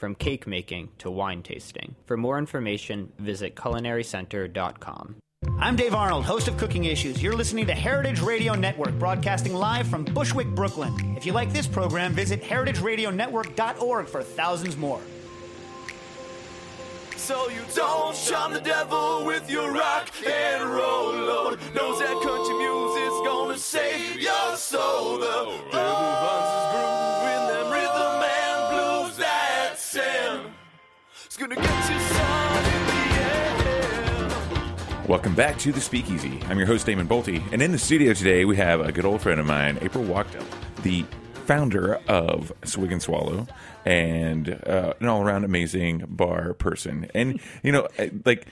from 0.00 0.14
cake 0.14 0.46
making 0.46 0.88
to 0.98 1.10
wine 1.10 1.42
tasting. 1.42 1.94
For 2.06 2.16
more 2.16 2.38
information, 2.38 3.12
visit 3.18 3.54
culinarycenter.com. 3.54 5.16
I'm 5.58 5.76
Dave 5.76 5.94
Arnold, 5.94 6.24
host 6.24 6.48
of 6.48 6.56
Cooking 6.56 6.84
Issues. 6.84 7.22
You're 7.22 7.36
listening 7.36 7.66
to 7.66 7.74
Heritage 7.74 8.20
Radio 8.20 8.54
Network, 8.54 8.98
broadcasting 8.98 9.54
live 9.54 9.86
from 9.86 10.04
Bushwick, 10.04 10.48
Brooklyn. 10.48 11.14
If 11.16 11.26
you 11.26 11.32
like 11.32 11.52
this 11.52 11.66
program, 11.66 12.14
visit 12.14 12.42
heritageradionetwork.org 12.42 14.06
for 14.06 14.22
thousands 14.22 14.76
more. 14.76 15.00
So 17.16 17.50
you 17.50 17.60
don't 17.74 18.16
charm 18.16 18.54
the 18.54 18.60
devil 18.60 19.24
with 19.26 19.50
your 19.50 19.70
rock 19.70 20.10
and 20.26 20.64
roll 20.64 21.12
load. 21.12 21.58
Knows 21.74 22.00
that 22.00 22.20
country 22.22 22.56
music's 22.56 23.20
gonna 23.28 23.58
save 23.58 24.20
your 24.20 24.56
soul. 24.56 25.18
The 25.18 25.26
devil 25.26 25.58
finds 25.70 26.59
Welcome 35.10 35.34
back 35.34 35.58
to 35.58 35.72
the 35.72 35.80
Speakeasy. 35.80 36.38
I'm 36.48 36.56
your 36.56 36.68
host, 36.68 36.86
Damon 36.86 37.08
Boelte, 37.08 37.42
and 37.52 37.60
in 37.60 37.72
the 37.72 37.78
studio 37.78 38.14
today 38.14 38.44
we 38.44 38.56
have 38.58 38.80
a 38.80 38.92
good 38.92 39.04
old 39.04 39.20
friend 39.20 39.40
of 39.40 39.46
mine, 39.46 39.76
April 39.82 40.04
Wachtel, 40.04 40.44
the 40.84 41.04
founder 41.46 41.96
of 42.06 42.52
Swig 42.64 42.92
and 42.92 43.02
Swallow, 43.02 43.48
and 43.84 44.50
uh, 44.68 44.94
an 45.00 45.08
all-around 45.08 45.42
amazing 45.42 46.04
bar 46.06 46.54
person. 46.54 47.10
And 47.12 47.40
you 47.64 47.72
know, 47.72 47.88
like, 48.24 48.46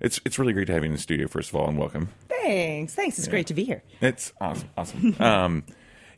it's 0.00 0.20
it's 0.26 0.38
really 0.38 0.52
great 0.52 0.66
to 0.66 0.74
have 0.74 0.82
you 0.82 0.88
in 0.88 0.92
the 0.92 1.00
studio. 1.00 1.28
First 1.28 1.48
of 1.48 1.56
all, 1.56 1.66
and 1.66 1.78
welcome. 1.78 2.10
Thanks. 2.28 2.94
Thanks. 2.94 3.18
It's 3.18 3.26
great 3.26 3.46
to 3.46 3.54
be 3.54 3.64
here. 3.64 3.82
It's 4.02 4.34
awesome. 4.38 4.68
Awesome. 4.76 5.16
um, 5.18 5.64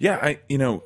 yeah, 0.00 0.18
I 0.20 0.40
you 0.48 0.58
know. 0.58 0.82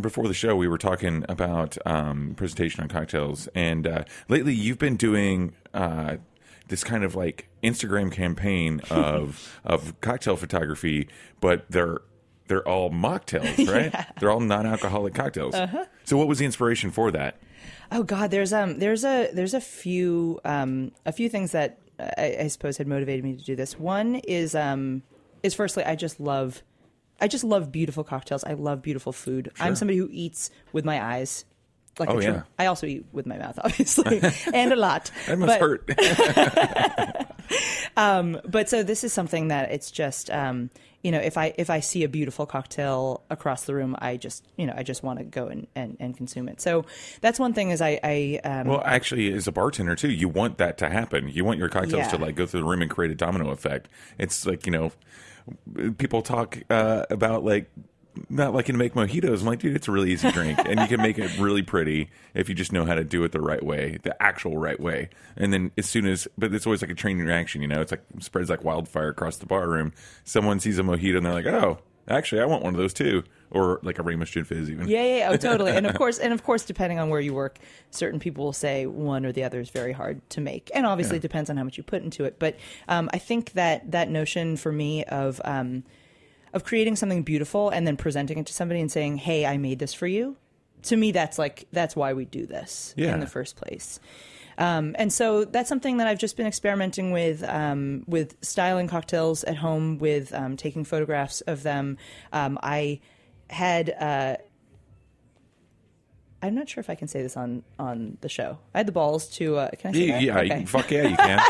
Before 0.00 0.28
the 0.28 0.34
show, 0.34 0.54
we 0.54 0.68
were 0.68 0.76
talking 0.76 1.24
about 1.30 1.78
um, 1.86 2.34
presentation 2.36 2.82
on 2.82 2.88
cocktails, 2.88 3.48
and 3.54 3.86
uh, 3.86 4.04
lately 4.28 4.52
you've 4.52 4.78
been 4.78 4.96
doing 4.96 5.54
uh, 5.72 6.16
this 6.72 6.82
kind 6.82 7.04
of 7.04 7.14
like 7.14 7.48
Instagram 7.62 8.10
campaign 8.10 8.80
of 8.90 9.60
of 9.64 10.00
cocktail 10.00 10.36
photography, 10.36 11.06
but 11.38 11.66
they're 11.70 12.00
they're 12.48 12.66
all 12.66 12.90
mocktails, 12.90 13.68
right? 13.72 14.06
They're 14.18 14.30
all 14.30 14.40
non-alcoholic 14.40 15.14
cocktails. 15.14 15.54
So, 16.04 16.16
what 16.16 16.28
was 16.28 16.38
the 16.38 16.46
inspiration 16.46 16.90
for 16.90 17.10
that? 17.10 17.36
Oh 17.92 18.02
God, 18.02 18.30
there's 18.30 18.54
um 18.54 18.78
there's 18.78 19.04
a 19.04 19.30
there's 19.34 19.52
a 19.52 19.60
few 19.60 20.40
um 20.46 20.92
a 21.04 21.12
few 21.12 21.28
things 21.28 21.52
that 21.52 21.78
I, 22.00 22.36
I 22.40 22.46
suppose 22.48 22.78
had 22.78 22.88
motivated 22.88 23.22
me 23.22 23.36
to 23.36 23.44
do 23.44 23.54
this. 23.54 23.78
One 23.78 24.14
is 24.16 24.54
um 24.54 25.02
is 25.42 25.52
firstly 25.54 25.84
I 25.84 25.94
just 25.94 26.20
love 26.20 26.62
I 27.20 27.28
just 27.28 27.44
love 27.44 27.70
beautiful 27.70 28.02
cocktails. 28.02 28.44
I 28.44 28.54
love 28.54 28.80
beautiful 28.80 29.12
food. 29.12 29.52
I'm 29.60 29.76
somebody 29.76 29.98
who 29.98 30.08
eats 30.10 30.50
with 30.72 30.86
my 30.86 31.04
eyes. 31.04 31.44
Like 31.98 32.08
Oh, 32.08 32.18
a 32.18 32.22
true- 32.22 32.32
yeah. 32.32 32.42
I 32.58 32.66
also 32.66 32.86
eat 32.86 33.04
with 33.12 33.26
my 33.26 33.36
mouth, 33.38 33.58
obviously, 33.64 34.20
and 34.52 34.72
a 34.72 34.76
lot. 34.76 35.10
That 35.26 35.38
must 35.38 35.60
But- 35.60 35.60
hurt. 35.60 35.86
but 38.50 38.68
so 38.68 38.82
this 38.82 39.04
is 39.04 39.12
something 39.12 39.48
that 39.48 39.70
it's 39.72 39.90
just 39.90 40.30
um, 40.30 40.70
you 41.02 41.10
know 41.10 41.18
if 41.18 41.36
i 41.36 41.52
if 41.58 41.68
i 41.68 41.80
see 41.80 42.04
a 42.04 42.08
beautiful 42.08 42.46
cocktail 42.46 43.22
across 43.28 43.64
the 43.64 43.74
room 43.74 43.96
i 43.98 44.16
just 44.16 44.46
you 44.56 44.66
know 44.66 44.72
i 44.76 44.82
just 44.82 45.02
want 45.02 45.18
to 45.18 45.24
go 45.24 45.48
and, 45.48 45.66
and, 45.74 45.96
and 46.00 46.16
consume 46.16 46.48
it 46.48 46.60
so 46.60 46.84
that's 47.20 47.38
one 47.40 47.52
thing 47.52 47.70
is 47.70 47.82
i 47.82 47.98
i 48.04 48.40
um, 48.44 48.68
Well, 48.68 48.82
actually, 48.84 49.32
as 49.32 49.46
a 49.48 49.52
bartender 49.52 49.96
too, 49.96 50.10
you 50.10 50.28
want 50.28 50.58
that 50.58 50.78
to 50.78 50.88
happen. 50.88 51.28
You 51.28 51.44
want 51.44 51.58
your 51.58 51.68
cocktails 51.68 52.08
to 52.08 52.16
like 52.18 52.36
go 52.36 52.46
through 52.46 52.60
the 52.60 52.66
room 52.66 52.82
and 52.82 52.90
create 52.90 53.10
a 53.10 53.14
domino 53.16 53.50
effect. 53.50 53.88
It's 54.18 54.46
like 54.46 54.64
you 54.66 54.72
know, 54.72 54.92
people 55.98 56.22
talk 56.22 56.58
uh, 56.70 57.04
about 57.10 57.44
like 57.44 57.70
not 58.28 58.54
liking 58.54 58.74
to 58.74 58.78
make 58.78 58.94
mojitos. 58.94 59.40
I'm 59.40 59.46
like, 59.46 59.60
dude, 59.60 59.76
it's 59.76 59.88
a 59.88 59.92
really 59.92 60.12
easy 60.12 60.30
drink, 60.30 60.58
and 60.58 60.80
you 60.80 60.86
can 60.86 61.00
make 61.00 61.18
it 61.18 61.38
really 61.38 61.62
pretty 61.62 62.10
if 62.34 62.48
you 62.48 62.54
just 62.54 62.72
know 62.72 62.84
how 62.84 62.94
to 62.94 63.04
do 63.04 63.24
it 63.24 63.32
the 63.32 63.40
right 63.40 63.62
way, 63.62 63.98
the 64.02 64.20
actual 64.22 64.58
right 64.58 64.78
way. 64.78 65.08
And 65.36 65.52
then 65.52 65.70
as 65.78 65.86
soon 65.86 66.06
as, 66.06 66.28
but 66.36 66.52
it's 66.52 66.66
always 66.66 66.82
like 66.82 66.90
a 66.90 66.94
train 66.94 67.18
reaction. 67.18 67.62
You 67.62 67.68
know, 67.68 67.80
it's 67.80 67.90
like 67.90 68.02
spreads 68.20 68.50
like 68.50 68.64
wildfire 68.64 69.08
across 69.08 69.36
the 69.36 69.46
bar 69.46 69.68
room. 69.68 69.92
Someone 70.24 70.60
sees 70.60 70.78
a 70.78 70.82
mojito 70.82 71.16
and 71.16 71.26
they're 71.26 71.34
like, 71.34 71.46
oh, 71.46 71.78
actually, 72.08 72.40
I 72.40 72.44
want 72.44 72.62
one 72.62 72.74
of 72.74 72.78
those 72.78 72.92
too, 72.92 73.24
or 73.50 73.80
like 73.82 73.98
a 73.98 74.02
Ramos 74.02 74.30
Gin 74.30 74.44
Fizz 74.44 74.70
even. 74.70 74.88
yeah, 74.88 75.02
yeah, 75.02 75.16
yeah, 75.16 75.28
oh, 75.30 75.36
totally. 75.48 75.72
And 75.72 75.86
of 75.86 75.94
course, 75.94 76.18
and 76.18 76.32
of 76.32 76.42
course, 76.42 76.64
depending 76.64 76.98
on 76.98 77.08
where 77.08 77.20
you 77.20 77.34
work, 77.34 77.58
certain 77.90 78.20
people 78.20 78.44
will 78.44 78.52
say 78.52 78.86
one 78.86 79.24
or 79.24 79.32
the 79.32 79.44
other 79.44 79.60
is 79.60 79.70
very 79.70 79.92
hard 79.92 80.28
to 80.30 80.40
make, 80.40 80.70
and 80.74 80.86
obviously 80.86 81.16
it 81.16 81.22
depends 81.22 81.50
on 81.50 81.56
how 81.56 81.64
much 81.64 81.76
you 81.76 81.82
put 81.82 82.02
into 82.02 82.24
it. 82.24 82.38
But 82.38 82.56
um, 82.88 83.10
I 83.12 83.18
think 83.18 83.52
that 83.52 83.90
that 83.92 84.10
notion 84.10 84.56
for 84.56 84.72
me 84.72 85.04
of 85.04 85.40
um, 85.44 85.84
of 86.52 86.64
creating 86.64 86.96
something 86.96 87.22
beautiful 87.22 87.70
and 87.70 87.86
then 87.86 87.96
presenting 87.96 88.38
it 88.38 88.46
to 88.46 88.52
somebody 88.52 88.80
and 88.80 88.90
saying, 88.90 89.18
"Hey, 89.18 89.46
I 89.46 89.56
made 89.58 89.78
this 89.78 89.94
for 89.94 90.06
you." 90.06 90.36
To 90.84 90.96
me, 90.96 91.12
that's 91.12 91.38
like 91.38 91.66
that's 91.72 91.94
why 91.94 92.12
we 92.12 92.24
do 92.24 92.46
this 92.46 92.92
Yeah. 92.96 93.14
in 93.14 93.20
the 93.20 93.26
first 93.26 93.56
place. 93.56 94.00
Um, 94.58 94.94
and 94.98 95.10
so 95.12 95.44
that's 95.44 95.68
something 95.68 95.96
that 95.96 96.06
I've 96.06 96.18
just 96.18 96.36
been 96.36 96.46
experimenting 96.46 97.10
with, 97.10 97.42
um, 97.44 98.04
with 98.06 98.36
styling 98.42 98.86
cocktails 98.86 99.44
at 99.44 99.56
home, 99.56 99.96
with 99.98 100.32
um, 100.34 100.58
taking 100.58 100.84
photographs 100.84 101.40
of 101.42 101.62
them. 101.62 101.96
Um, 102.34 102.58
I 102.62 103.00
had, 103.48 103.90
uh, 103.98 104.36
I'm 106.42 106.54
not 106.56 106.68
sure 106.68 106.80
if 106.80 106.90
I 106.90 106.96
can 106.96 107.06
say 107.08 107.22
this 107.22 107.36
on 107.36 107.62
on 107.78 108.18
the 108.20 108.28
show. 108.28 108.58
I 108.74 108.78
had 108.78 108.86
the 108.86 108.92
balls 108.92 109.28
to. 109.36 109.56
Uh, 109.58 109.70
can 109.78 109.90
I 109.90 109.92
say 109.92 110.00
Yeah, 110.06 110.12
that? 110.14 110.22
yeah, 110.22 110.38
Okay. 110.40 110.60
you- 110.60 110.66
fuck 110.66 110.90
yeah, 110.90 111.08
you 111.08 111.16
can. 111.16 111.40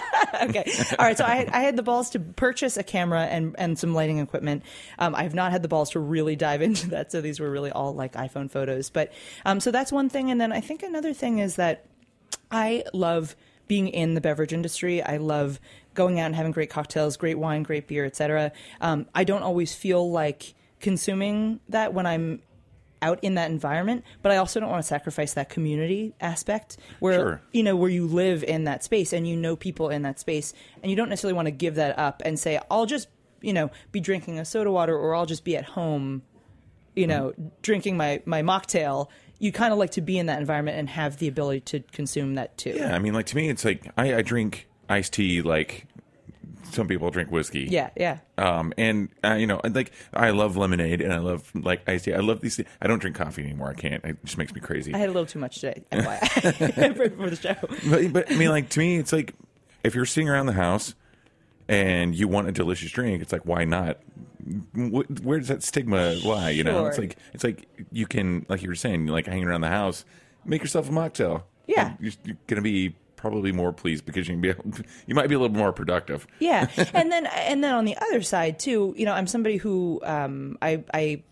okay. 0.50 0.70
All 0.98 1.06
right. 1.06 1.16
So 1.16 1.24
I, 1.24 1.48
I 1.50 1.60
had 1.62 1.76
the 1.76 1.82
balls 1.82 2.10
to 2.10 2.20
purchase 2.20 2.76
a 2.76 2.82
camera 2.82 3.22
and, 3.22 3.54
and 3.58 3.78
some 3.78 3.94
lighting 3.94 4.18
equipment. 4.18 4.62
Um, 4.98 5.14
I 5.14 5.22
have 5.22 5.34
not 5.34 5.50
had 5.50 5.62
the 5.62 5.68
balls 5.68 5.90
to 5.90 6.00
really 6.00 6.36
dive 6.36 6.60
into 6.68 6.88
that. 6.90 7.10
So 7.10 7.20
these 7.22 7.40
were 7.40 7.50
really 7.50 7.70
all 7.72 7.94
like 7.94 8.12
iPhone 8.12 8.50
photos. 8.50 8.90
But 8.90 9.12
um, 9.46 9.60
so 9.60 9.70
that's 9.70 9.90
one 9.90 10.08
thing. 10.10 10.30
And 10.30 10.40
then 10.40 10.52
I 10.52 10.60
think 10.60 10.82
another 10.82 11.14
thing 11.14 11.38
is 11.38 11.56
that 11.56 11.86
I 12.50 12.84
love 12.92 13.34
being 13.68 13.88
in 13.88 14.12
the 14.14 14.20
beverage 14.20 14.52
industry. 14.52 15.02
I 15.02 15.16
love 15.16 15.58
going 15.94 16.20
out 16.20 16.26
and 16.26 16.34
having 16.36 16.52
great 16.52 16.68
cocktails, 16.68 17.16
great 17.16 17.38
wine, 17.38 17.62
great 17.62 17.86
beer, 17.88 18.04
etc. 18.04 18.52
Um, 18.82 19.06
I 19.14 19.24
don't 19.24 19.42
always 19.42 19.74
feel 19.74 20.10
like 20.10 20.52
consuming 20.80 21.60
that 21.70 21.94
when 21.94 22.04
I'm 22.06 22.42
out 23.02 23.18
in 23.22 23.34
that 23.34 23.50
environment, 23.50 24.04
but 24.22 24.32
I 24.32 24.36
also 24.36 24.60
don't 24.60 24.70
want 24.70 24.82
to 24.82 24.86
sacrifice 24.86 25.34
that 25.34 25.48
community 25.48 26.14
aspect 26.20 26.76
where 27.00 27.18
Sure. 27.18 27.42
you 27.52 27.62
know 27.62 27.76
where 27.76 27.90
you 27.90 28.06
live 28.06 28.42
in 28.44 28.64
that 28.64 28.84
space 28.84 29.12
and 29.12 29.28
you 29.28 29.36
know 29.36 29.56
people 29.56 29.90
in 29.90 30.02
that 30.02 30.18
space 30.20 30.54
and 30.82 30.90
you 30.90 30.96
don't 30.96 31.08
necessarily 31.08 31.34
want 31.34 31.46
to 31.46 31.52
give 31.52 31.74
that 31.74 31.98
up 31.98 32.22
and 32.24 32.38
say 32.38 32.60
I'll 32.70 32.86
just 32.86 33.08
you 33.40 33.52
know 33.52 33.70
be 33.90 34.00
drinking 34.00 34.38
a 34.38 34.44
soda 34.44 34.70
water 34.70 34.96
or 34.96 35.14
I'll 35.14 35.26
just 35.26 35.44
be 35.44 35.56
at 35.56 35.64
home 35.64 36.22
you 36.94 37.06
know 37.06 37.30
mm-hmm. 37.30 37.48
drinking 37.62 37.96
my 37.96 38.22
my 38.24 38.42
mocktail. 38.42 39.08
You 39.38 39.50
kind 39.50 39.72
of 39.72 39.78
like 39.78 39.90
to 39.92 40.00
be 40.00 40.18
in 40.18 40.26
that 40.26 40.38
environment 40.38 40.78
and 40.78 40.88
have 40.88 41.18
the 41.18 41.26
ability 41.26 41.60
to 41.60 41.80
consume 41.90 42.36
that 42.36 42.56
too. 42.56 42.74
Yeah, 42.76 42.94
I 42.94 43.00
mean, 43.00 43.12
like 43.12 43.26
to 43.26 43.36
me, 43.36 43.48
it's 43.48 43.64
like 43.64 43.90
I, 43.96 44.14
I 44.16 44.22
drink 44.22 44.68
iced 44.88 45.14
tea 45.14 45.42
like 45.42 45.86
some 46.70 46.88
people 46.88 47.10
drink 47.10 47.30
whiskey. 47.30 47.66
Yeah, 47.70 47.90
yeah. 47.96 48.18
Um, 48.38 48.72
and 48.78 49.08
uh, 49.24 49.34
you 49.34 49.46
know, 49.46 49.60
like 49.64 49.92
I 50.14 50.30
love 50.30 50.56
lemonade 50.56 51.00
and 51.00 51.12
I 51.12 51.18
love 51.18 51.50
like 51.54 51.88
iced 51.88 52.04
tea. 52.04 52.14
I 52.14 52.18
love 52.20 52.40
these. 52.40 52.56
Things. 52.56 52.68
I 52.80 52.86
don't 52.86 52.98
drink 52.98 53.16
coffee 53.16 53.42
anymore. 53.42 53.68
I 53.70 53.74
can't. 53.74 54.04
It 54.04 54.24
just 54.24 54.38
makes 54.38 54.54
me 54.54 54.60
crazy. 54.60 54.94
I 54.94 54.98
had 54.98 55.08
a 55.08 55.12
little 55.12 55.26
too 55.26 55.38
much 55.38 55.60
today, 55.60 55.82
FYI, 55.92 56.96
for, 57.16 57.30
the 57.30 57.36
show. 57.36 57.54
but, 57.90 58.12
but 58.12 58.32
I 58.32 58.36
mean, 58.36 58.50
like 58.50 58.68
to 58.70 58.78
me, 58.78 58.96
it's 58.98 59.12
like 59.12 59.34
if 59.84 59.94
you're 59.94 60.06
sitting 60.06 60.28
around 60.28 60.46
the 60.46 60.52
house 60.52 60.94
and 61.68 62.14
you 62.14 62.28
want 62.28 62.48
a 62.48 62.52
delicious 62.52 62.90
drink, 62.90 63.22
it's 63.22 63.32
like 63.32 63.46
why 63.46 63.64
not? 63.64 63.98
Wh- 64.74 65.08
Where 65.24 65.38
does 65.38 65.48
that 65.48 65.62
stigma 65.62 66.14
lie? 66.24 66.50
You 66.50 66.64
know, 66.64 66.86
it's 66.86 66.98
like 66.98 67.16
it's 67.32 67.44
like 67.44 67.66
you 67.90 68.06
can, 68.06 68.46
like 68.48 68.62
you 68.62 68.68
were 68.68 68.74
saying, 68.74 69.06
like 69.06 69.26
hanging 69.26 69.44
around 69.44 69.60
the 69.60 69.68
house, 69.68 70.04
make 70.44 70.62
yourself 70.62 70.88
a 70.88 70.92
mocktail. 70.92 71.42
Yeah. 71.66 71.94
You're, 72.00 72.12
you're 72.24 72.36
gonna 72.48 72.62
be 72.62 72.96
probably 73.22 73.52
more 73.52 73.72
pleased 73.72 74.04
because 74.04 74.26
you 74.28 74.34
can 74.34 74.40
be, 74.40 74.48
able, 74.50 74.64
you 75.06 75.14
might 75.14 75.28
be 75.28 75.34
a 75.34 75.38
little 75.38 75.56
more 75.56 75.72
productive. 75.72 76.26
Yeah, 76.40 76.68
and 76.92 77.10
then 77.10 77.26
and 77.26 77.64
then 77.64 77.72
on 77.72 77.86
the 77.86 77.96
other 77.96 78.20
side 78.20 78.58
too, 78.58 78.94
you 78.98 79.06
know, 79.06 79.14
I'm 79.14 79.28
somebody 79.28 79.56
who 79.56 80.00
um, 80.04 80.58
I 80.60 80.82
I 80.92 81.22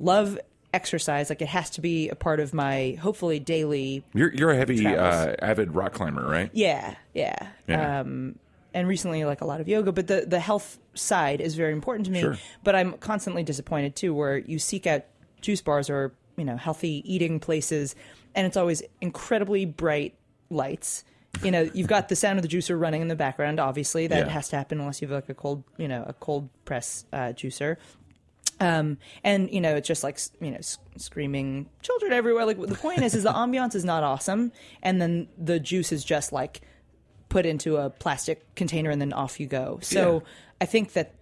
love 0.00 0.38
exercise. 0.72 1.28
Like 1.28 1.42
it 1.42 1.48
has 1.48 1.70
to 1.70 1.82
be 1.82 2.08
a 2.08 2.14
part 2.14 2.40
of 2.40 2.54
my 2.54 2.98
hopefully 3.00 3.38
daily. 3.38 4.02
You're 4.14 4.32
you're 4.34 4.50
a 4.50 4.56
heavy 4.56 4.86
uh, 4.86 5.34
avid 5.40 5.74
rock 5.74 5.92
climber, 5.92 6.26
right? 6.26 6.50
Yeah, 6.54 6.96
yeah. 7.12 7.50
Yeah. 7.68 8.00
Um, 8.00 8.38
and 8.72 8.88
recently, 8.88 9.24
like 9.24 9.42
a 9.42 9.44
lot 9.44 9.60
of 9.60 9.68
yoga, 9.68 9.92
but 9.92 10.06
the 10.06 10.24
the 10.26 10.40
health 10.40 10.78
side 10.94 11.40
is 11.40 11.54
very 11.54 11.72
important 11.72 12.06
to 12.06 12.12
me. 12.12 12.20
Sure. 12.20 12.38
But 12.64 12.74
I'm 12.74 12.94
constantly 12.94 13.42
disappointed 13.42 13.94
too, 13.94 14.14
where 14.14 14.38
you 14.38 14.58
seek 14.58 14.86
out 14.86 15.02
juice 15.42 15.60
bars 15.60 15.90
or 15.90 16.14
you 16.36 16.44
know 16.44 16.56
healthy 16.56 17.02
eating 17.04 17.38
places, 17.38 17.94
and 18.34 18.46
it's 18.46 18.56
always 18.56 18.82
incredibly 19.02 19.66
bright 19.66 20.14
lights. 20.50 21.04
You 21.42 21.50
know, 21.50 21.68
you've 21.74 21.88
got 21.88 22.08
the 22.08 22.16
sound 22.16 22.38
of 22.38 22.42
the 22.42 22.48
juicer 22.48 22.78
running 22.78 23.02
in 23.02 23.08
the 23.08 23.16
background. 23.16 23.60
Obviously, 23.60 24.06
that 24.06 24.26
Yeah. 24.26 24.32
has 24.32 24.48
to 24.50 24.56
happen 24.56 24.80
unless 24.80 25.02
you 25.02 25.08
have 25.08 25.14
like 25.16 25.28
a 25.28 25.34
cold, 25.34 25.64
you 25.76 25.88
know, 25.88 26.04
a 26.06 26.12
cold 26.14 26.48
press 26.64 27.04
uh, 27.12 27.32
juicer. 27.34 27.76
Um, 28.60 28.98
and 29.24 29.50
you 29.50 29.60
know, 29.60 29.74
it's 29.74 29.88
just 29.88 30.04
like 30.04 30.18
you 30.40 30.52
know, 30.52 30.58
s- 30.58 30.78
screaming 30.96 31.68
children 31.82 32.12
everywhere. 32.12 32.44
Like 32.46 32.60
the 32.60 32.74
point 32.76 33.02
is, 33.02 33.14
is 33.14 33.24
the 33.24 33.32
ambiance 33.32 33.74
is 33.74 33.84
not 33.84 34.04
awesome, 34.04 34.52
and 34.82 35.02
then 35.02 35.28
the 35.36 35.58
juice 35.58 35.90
is 35.92 36.04
just 36.04 36.32
like 36.32 36.60
put 37.28 37.44
into 37.46 37.76
a 37.78 37.90
plastic 37.90 38.54
container 38.54 38.90
and 38.90 39.00
then 39.00 39.12
off 39.12 39.40
you 39.40 39.46
go. 39.46 39.80
So 39.82 40.12
Yeah. 40.14 40.20
I 40.60 40.64
think 40.66 40.92
that 40.92 41.14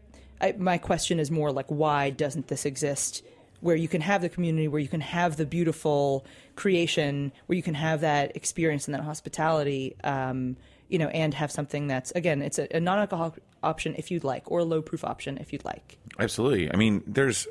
I, 0.43 0.53
my 0.59 0.77
question 0.77 1.19
is 1.19 1.31
more 1.31 1.51
like, 1.51 1.67
why 1.69 2.11
doesn't 2.11 2.49
this 2.49 2.67
exist? 2.67 3.23
Where 3.63 3.75
you 3.77 3.89
can 3.89 4.03
have 4.03 4.21
the 4.21 4.29
community, 4.29 4.69
where 4.69 4.81
you 4.81 4.89
can 4.89 5.01
have 5.01 5.37
the 5.39 5.47
beautiful 5.47 6.27
creation, 6.57 7.33
where 7.47 7.57
you 7.57 7.63
can 7.63 7.75
have 7.75 8.03
that 8.03 8.37
experience 8.37 8.87
and 8.87 8.95
that 8.95 9.03
hospitality, 9.03 9.97
um, 10.05 10.57
you 10.89 10.99
know, 10.99 11.09
and 11.09 11.33
have 11.33 11.51
something 11.51 11.87
that's 11.87 12.11
again, 12.11 12.43
it's 12.43 12.59
a, 12.59 12.69
a 12.77 12.81
non-alcoholic 12.81 13.35
option 13.63 13.95
if 13.97 14.11
you'd 14.11 14.25
like, 14.25 14.51
or 14.51 14.59
a 14.59 14.65
low-proof 14.65 15.05
option 15.05 15.39
if 15.39 15.53
you'd 15.53 15.65
like. 15.65 15.97
Absolutely. 16.19 16.71
I 16.71 16.77
mean, 16.77 17.03
there's. 17.07 17.47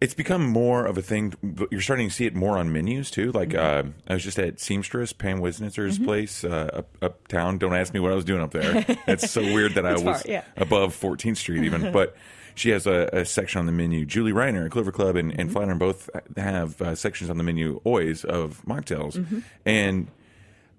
It's 0.00 0.14
become 0.14 0.46
more 0.46 0.86
of 0.86 0.96
a 0.96 1.02
thing. 1.02 1.34
You're 1.72 1.80
starting 1.80 2.08
to 2.08 2.14
see 2.14 2.24
it 2.24 2.32
more 2.36 2.56
on 2.56 2.72
menus 2.72 3.10
too. 3.10 3.32
Like 3.32 3.48
Mm-hmm. 3.48 3.88
uh, 3.88 3.92
I 4.06 4.14
was 4.14 4.22
just 4.22 4.38
at 4.38 4.60
Seamstress, 4.60 5.12
Pam 5.12 5.40
Wiznitzer's 5.40 5.98
place 5.98 6.44
uh, 6.44 6.70
up 6.72 6.88
uptown. 7.02 7.58
Don't 7.58 7.74
ask 7.74 7.92
me 7.92 7.98
what 7.98 8.12
I 8.12 8.14
was 8.14 8.24
doing 8.24 8.40
up 8.40 8.52
there. 8.52 8.84
It's 9.08 9.28
so 9.28 9.42
weird 9.42 9.74
that 9.74 9.84
I 9.86 9.94
It's 9.94 10.02
was 10.02 10.22
far, 10.22 10.30
yeah. 10.30 10.44
above 10.56 10.94
14th 10.94 11.38
Street 11.38 11.64
even. 11.64 11.90
but 11.92 12.16
she 12.58 12.70
has 12.70 12.86
a, 12.86 13.08
a 13.12 13.24
section 13.24 13.58
on 13.60 13.66
the 13.66 13.72
menu. 13.72 14.04
Julie 14.04 14.32
Reiner 14.32 14.64
at 14.66 14.70
Clover 14.72 14.92
Club 14.92 15.16
and, 15.16 15.30
Mm-hmm. 15.30 15.40
and 15.40 15.52
Flatiron 15.52 15.78
both 15.78 16.10
have 16.36 16.80
uh, 16.82 16.94
sections 16.94 17.30
on 17.30 17.36
the 17.38 17.44
menu 17.44 17.80
always 17.84 18.24
of 18.24 18.62
mocktails, 18.66 19.14
Mm-hmm. 19.16 19.38
and 19.64 20.08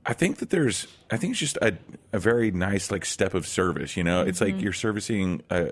I 0.06 0.14
think 0.14 0.38
that 0.38 0.50
there's, 0.50 0.88
I 1.12 1.18
think 1.18 1.32
it's 1.32 1.40
just 1.40 1.58
a, 1.58 1.78
a 2.14 2.20
very 2.20 2.52
nice 2.52 2.90
like 2.90 3.06
step 3.06 3.34
of 3.34 3.46
service. 3.46 3.96
You 3.98 4.04
know, 4.04 4.22
it's 4.22 4.40
Mm-hmm. 4.40 4.56
like 4.56 4.64
you're 4.64 4.74
servicing 4.74 5.42
a. 5.50 5.72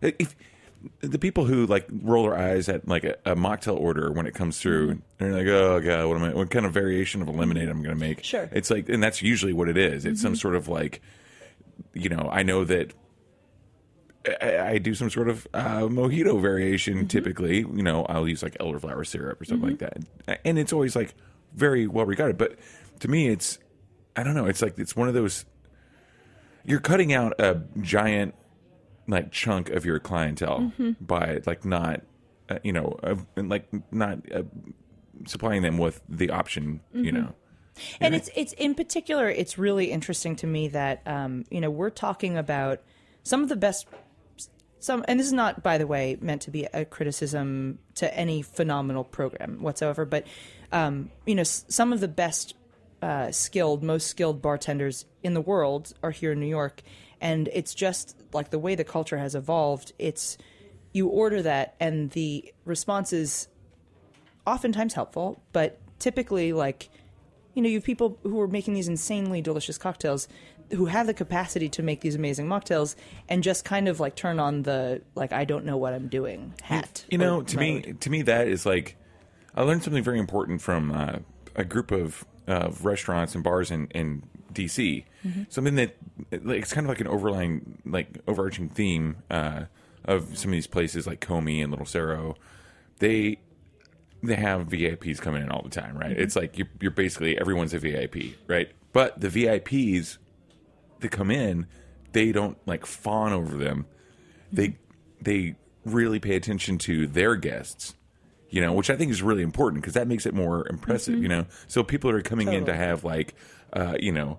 If 0.00 0.36
the 1.00 1.18
people 1.18 1.44
who 1.44 1.66
like 1.66 1.88
roll 1.90 2.22
their 2.22 2.36
eyes 2.38 2.68
at 2.68 2.86
like 2.86 3.02
a, 3.02 3.16
a 3.24 3.34
mocktail 3.34 3.76
order 3.80 4.12
when 4.12 4.26
it 4.26 4.34
comes 4.34 4.60
through, 4.60 5.02
they're 5.18 5.32
like, 5.32 5.46
"Oh 5.48 5.80
god, 5.80 6.06
what 6.06 6.16
am 6.18 6.22
I? 6.24 6.34
What 6.34 6.50
kind 6.50 6.64
of 6.66 6.72
variation 6.72 7.20
of 7.20 7.26
a 7.26 7.32
lemonade 7.32 7.68
I'm 7.68 7.82
going 7.82 7.96
to 7.96 8.00
make?" 8.00 8.22
Sure. 8.22 8.48
it's 8.52 8.70
like, 8.70 8.88
and 8.88 9.02
that's 9.02 9.20
usually 9.20 9.52
what 9.52 9.68
it 9.68 9.76
is. 9.76 10.04
It's 10.04 10.22
some 10.22 10.36
sort 10.36 10.54
of 10.54 10.68
like, 10.68 11.02
you 11.94 12.08
know, 12.08 12.28
I 12.30 12.44
know 12.44 12.62
that 12.64 12.92
I, 14.40 14.70
I 14.70 14.78
do 14.78 14.94
some 14.94 15.10
sort 15.10 15.28
of 15.28 15.46
uh, 15.54 15.80
mojito 15.82 16.40
variation. 16.40 17.08
Typically, 17.08 17.58
you 17.58 17.82
know, 17.82 18.04
I'll 18.04 18.28
use 18.28 18.42
like 18.42 18.56
elderflower 18.58 19.06
syrup 19.06 19.40
or 19.40 19.44
something 19.44 19.70
like 19.70 19.78
that, 19.78 19.98
and 20.44 20.58
it's 20.58 20.72
always 20.72 20.96
like 20.96 21.14
very 21.54 21.86
well 21.86 22.06
regarded. 22.06 22.38
But 22.38 22.56
to 23.00 23.08
me, 23.08 23.28
it's 23.28 23.58
I 24.16 24.22
don't 24.22 24.34
know. 24.34 24.46
It's 24.46 24.62
like 24.62 24.78
it's 24.78 24.96
one 24.96 25.08
of 25.08 25.14
those. 25.14 25.44
You're 26.64 26.80
cutting 26.80 27.12
out 27.12 27.34
a 27.38 27.62
giant 27.80 28.34
like 29.06 29.32
chunk 29.32 29.70
of 29.70 29.84
your 29.84 29.98
clientele 29.98 30.72
by 31.00 31.40
like 31.46 31.64
not, 31.64 32.02
uh, 32.50 32.58
you 32.62 32.72
know, 32.72 32.98
uh, 33.02 33.16
like 33.36 33.68
not 33.90 34.18
uh, 34.32 34.42
supplying 35.26 35.62
them 35.62 35.78
with 35.78 36.02
the 36.08 36.30
option. 36.30 36.80
You 36.92 37.12
know, 37.12 37.34
and 38.00 38.14
it's 38.14 38.30
it's 38.34 38.52
in 38.54 38.74
particular 38.74 39.28
it's 39.28 39.58
really 39.58 39.90
interesting 39.90 40.36
to 40.36 40.46
me 40.46 40.68
that 40.68 41.02
um, 41.06 41.44
you 41.50 41.60
know 41.60 41.70
we're 41.70 41.90
talking 41.90 42.36
about 42.36 42.80
some 43.22 43.42
of 43.42 43.48
the 43.48 43.56
best 43.56 43.86
some 44.80 45.04
and 45.08 45.18
this 45.18 45.26
is 45.26 45.32
not 45.32 45.62
by 45.62 45.78
the 45.78 45.86
way 45.86 46.16
meant 46.20 46.42
to 46.42 46.50
be 46.50 46.64
a 46.72 46.84
criticism 46.84 47.78
to 47.94 48.12
any 48.16 48.42
phenomenal 48.42 49.04
program 49.04 49.60
whatsoever 49.62 50.04
but 50.04 50.26
um, 50.72 51.10
you 51.26 51.34
know 51.34 51.40
s- 51.40 51.64
some 51.68 51.92
of 51.92 52.00
the 52.00 52.08
best 52.08 52.54
uh, 53.02 53.30
skilled 53.30 53.82
most 53.82 54.06
skilled 54.06 54.42
bartenders 54.42 55.04
in 55.22 55.34
the 55.34 55.40
world 55.40 55.92
are 56.02 56.10
here 56.10 56.32
in 56.32 56.40
New 56.40 56.46
York 56.46 56.82
and 57.20 57.48
it's 57.52 57.74
just 57.74 58.16
like 58.32 58.50
the 58.50 58.58
way 58.58 58.74
the 58.74 58.84
culture 58.84 59.18
has 59.18 59.34
evolved 59.34 59.92
it's 59.98 60.36
you 60.92 61.08
order 61.08 61.42
that 61.42 61.74
and 61.80 62.10
the 62.10 62.52
response 62.64 63.12
is 63.12 63.48
oftentimes 64.48 64.94
helpful, 64.94 65.40
but 65.52 65.78
typically, 65.98 66.52
like, 66.52 66.88
you 67.54 67.62
know, 67.62 67.68
you 67.68 67.76
have 67.76 67.84
people 67.84 68.18
who 68.22 68.40
are 68.40 68.48
making 68.48 68.74
these 68.74 68.88
insanely 68.88 69.42
delicious 69.42 69.76
cocktails 69.76 70.26
who 70.72 70.86
have 70.86 71.06
the 71.06 71.14
capacity 71.14 71.68
to 71.70 71.82
make 71.82 72.00
these 72.00 72.14
amazing 72.14 72.46
mocktails 72.46 72.94
and 73.28 73.42
just 73.42 73.64
kind 73.64 73.88
of 73.88 74.00
like 74.00 74.14
turn 74.14 74.38
on 74.38 74.62
the, 74.62 75.02
like, 75.14 75.32
I 75.32 75.44
don't 75.44 75.64
know 75.64 75.76
what 75.76 75.94
I'm 75.94 76.08
doing 76.08 76.54
hat. 76.62 77.04
You 77.10 77.18
know, 77.18 77.42
to 77.42 77.56
me, 77.56 77.94
to 78.00 78.10
me, 78.10 78.22
that 78.22 78.48
is 78.48 78.66
like 78.66 78.96
I 79.54 79.62
learned 79.62 79.82
something 79.82 80.04
very 80.04 80.18
important 80.18 80.62
from 80.62 80.92
uh, 80.92 81.18
a 81.56 81.64
group 81.64 81.90
of 81.90 82.24
uh, 82.46 82.70
restaurants 82.82 83.34
and 83.34 83.42
bars 83.42 83.70
in, 83.70 83.88
in 83.88 84.22
DC. 84.52 85.04
Mm-hmm. 85.26 85.42
Something 85.48 85.74
that 85.74 85.96
like, 86.30 86.62
it's 86.62 86.72
kind 86.72 86.86
of 86.86 86.88
like 86.88 87.00
an 87.00 87.08
overlying, 87.08 87.82
like 87.84 88.18
overarching 88.28 88.68
theme 88.68 89.16
uh, 89.30 89.64
of 90.04 90.38
some 90.38 90.50
of 90.50 90.52
these 90.52 90.66
places 90.66 91.06
like 91.06 91.20
Komi 91.20 91.62
and 91.62 91.70
Little 91.70 91.86
Serow. 91.86 92.36
They 92.98 93.38
they 94.22 94.34
have 94.34 94.68
VIPs 94.68 95.20
coming 95.20 95.42
in 95.42 95.50
all 95.50 95.62
the 95.62 95.70
time, 95.70 95.96
right? 95.96 96.10
It's 96.10 96.34
like 96.36 96.58
you're, 96.58 96.68
you're 96.80 96.90
basically 96.90 97.38
everyone's 97.38 97.74
a 97.74 97.78
VIP, 97.78 98.36
right? 98.46 98.70
But 98.92 99.20
the 99.20 99.28
VIPs 99.28 100.18
that 101.00 101.10
come 101.10 101.30
in, 101.30 101.66
they 102.12 102.32
don't 102.32 102.58
like 102.66 102.86
fawn 102.86 103.32
over 103.32 103.56
them. 103.56 103.86
They 104.52 104.78
they 105.20 105.56
really 105.84 106.20
pay 106.20 106.36
attention 106.36 106.78
to 106.78 107.06
their 107.06 107.36
guests, 107.36 107.94
you 108.50 108.60
know, 108.60 108.72
which 108.72 108.90
I 108.90 108.96
think 108.96 109.10
is 109.10 109.22
really 109.22 109.42
important 109.42 109.82
because 109.82 109.94
that 109.94 110.08
makes 110.08 110.26
it 110.26 110.34
more 110.34 110.68
impressive, 110.68 111.14
mm-hmm. 111.14 111.22
you 111.22 111.28
know. 111.28 111.46
So 111.66 111.82
people 111.82 112.10
are 112.10 112.22
coming 112.22 112.52
in 112.52 112.66
to 112.66 112.74
have 112.74 113.04
like, 113.04 113.34
uh, 113.72 113.96
you 113.98 114.12
know, 114.12 114.38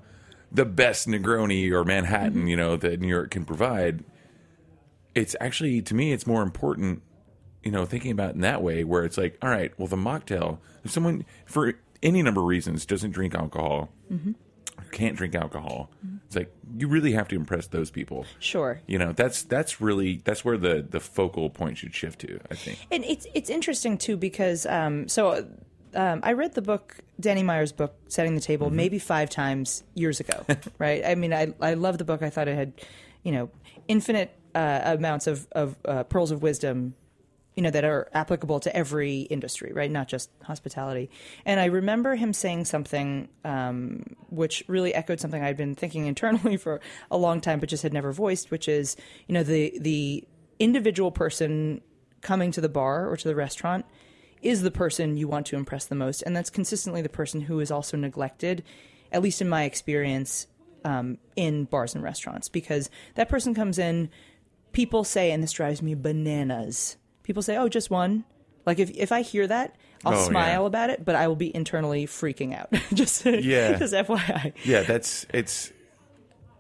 the 0.51 0.66
best 0.66 1.08
Negroni 1.08 1.72
or 1.72 1.84
Manhattan, 1.84 2.39
mm-hmm. 2.39 2.48
you 2.48 2.58
know, 2.58 2.78
that 2.78 3.00
New 3.00 3.08
York 3.08 3.32
can 3.32 3.46
provide. 3.46 4.04
It's 5.16 5.36
actually 5.39 5.82
to 5.84 5.96
me, 5.96 6.12
it's 6.13 6.28
more 6.28 6.42
important 6.42 7.01
you 7.63 7.72
know, 7.72 7.86
thinking 7.86 8.12
about 8.12 8.32
it 8.32 8.36
in 8.36 8.42
that 8.42 8.62
way, 8.62 8.84
where 8.84 9.04
it's 9.04 9.18
like, 9.18 9.38
all 9.42 9.50
right, 9.50 9.78
well, 9.78 9.88
the 9.88 9.98
mocktail, 9.98 10.60
if 10.84 10.92
someone, 10.92 11.25
for 11.46 11.74
any 12.01 12.22
number 12.22 12.42
of 12.42 12.48
reasons, 12.48 12.86
doesn't 12.86 13.12
drink 13.12 13.36
alcohol, 13.36 13.89
mm-hmm. 14.12 14.32
Can't 14.91 15.15
drink 15.15 15.36
alcohol, 15.36 15.89
it's 16.25 16.36
like 16.36 16.53
you 16.77 16.88
really 16.88 17.13
have 17.13 17.27
to 17.29 17.36
impress 17.36 17.67
those 17.67 17.89
people. 17.89 18.25
Sure. 18.39 18.81
You 18.88 19.00
know, 19.00 19.13
that's 19.13 19.43
that's 19.43 19.81
really 19.81 20.21
that's 20.24 20.45
where 20.45 20.57
the 20.57 20.86
the 20.88 21.00
focal 21.00 21.50
point 21.50 21.77
should 21.77 21.95
shift 21.95 22.19
to. 22.21 22.39
I 22.51 22.55
think. 22.55 22.79
And 22.91 23.03
it's 23.05 23.27
it's 23.33 23.50
interesting 23.50 23.98
too 23.98 24.17
because 24.17 24.65
um, 24.65 25.07
so 25.07 25.48
um, 25.95 26.19
I 26.24 26.33
read 26.33 26.53
the 26.53 26.62
book 26.62 26.98
Danny 27.19 27.43
Meyer's 27.43 27.71
book 27.71 27.95
Setting 28.07 28.36
the 28.36 28.41
Table 28.41 28.69
maybe 28.69 29.00
five 29.00 29.29
times 29.29 29.83
years 29.95 30.19
ago, 30.19 30.45
right? 30.77 31.03
I 31.05 31.15
mean, 31.15 31.33
I 31.33 31.53
I 31.59 31.74
love 31.74 31.98
the 31.98 32.05
book. 32.05 32.21
I 32.21 32.29
thought 32.29 32.48
it 32.48 32.55
had, 32.55 32.74
you 33.24 33.31
know, 33.31 33.50
infinite 33.88 34.31
uh, 34.55 34.81
amounts 34.86 35.27
of 35.27 35.48
of 35.51 35.75
uh, 35.86 36.03
pearls 36.03 36.31
of 36.31 36.41
wisdom. 36.41 36.95
You 37.60 37.63
know 37.63 37.72
that 37.72 37.84
are 37.84 38.10
applicable 38.13 38.62
to 38.62 38.74
every 38.74 39.24
industry, 39.24 39.74
right? 39.74 39.92
Not 39.92 40.08
just 40.08 40.30
hospitality. 40.44 41.10
And 41.44 41.60
I 41.60 41.66
remember 41.66 42.16
him 42.16 42.32
saying 42.32 42.63
something 42.63 43.28
um, 43.44 44.16
which 44.30 44.63
really 44.70 44.94
echoed 44.94 45.20
something 45.20 45.44
I'd 45.44 45.58
been 45.58 45.75
thinking 45.75 46.06
internally 46.13 46.56
for 46.56 46.80
a 47.12 47.18
long 47.18 47.42
time, 47.42 47.60
but 47.60 47.68
just 47.68 47.84
had 47.84 47.92
never 47.92 48.13
voiced, 48.13 48.50
which 48.50 48.70
is, 48.70 48.96
you 49.28 49.34
know, 49.34 49.44
the 49.44 49.78
the 49.78 50.25
individual 50.60 51.12
person 51.12 51.82
coming 52.22 52.51
to 52.51 52.62
the 52.62 52.70
bar 52.70 53.10
or 53.10 53.18
to 53.18 53.28
the 53.28 53.36
restaurant 53.36 53.86
is 54.42 54.62
the 54.62 54.72
person 54.72 55.18
you 55.18 55.28
want 55.28 55.46
to 55.46 55.58
impress 55.58 55.86
the 55.86 55.96
most 55.96 56.22
and 56.22 56.36
that's 56.36 56.50
consistently 56.50 57.01
the 57.01 57.10
person 57.10 57.39
who 57.42 57.62
is 57.62 57.72
also 57.72 57.96
neglected 57.96 58.62
at 59.12 59.22
least 59.22 59.42
in 59.42 59.48
my 59.48 59.63
experience 59.63 60.48
um, 60.86 61.18
in 61.36 61.66
bars 61.66 61.96
and 61.96 62.04
restaurants 62.04 62.50
because 62.50 62.89
that 63.16 63.30
person 63.30 63.54
comes 63.54 63.78
in. 63.78 64.10
People 64.72 65.04
say, 65.04 65.32
and 65.32 65.42
this 65.42 65.51
drives 65.51 65.82
me 65.82 65.96
bananas. 65.96 66.98
People 67.29 67.43
say, 67.43 67.57
"Oh, 67.57 67.69
just 67.69 67.91
one." 67.91 68.24
Like 68.65 68.79
if 68.79 68.89
if 68.89 69.12
I 69.12 69.21
hear 69.21 69.45
that, 69.45 69.75
I'll 70.03 70.15
Oh, 70.17 70.27
smile 70.27 70.62
yeah. 70.62 70.65
about 70.65 70.89
it, 70.89 71.05
but 71.05 71.13
I 71.13 71.27
will 71.27 71.36
be 71.36 71.55
internally 71.55 72.07
freaking 72.07 72.57
out. 72.57 72.74
just 72.95 73.24
Yeah. 73.24 73.77
just 73.77 73.93
FYI. 73.93 74.53
Yeah, 74.63 74.81
that's 74.81 75.27
it's. 75.31 75.71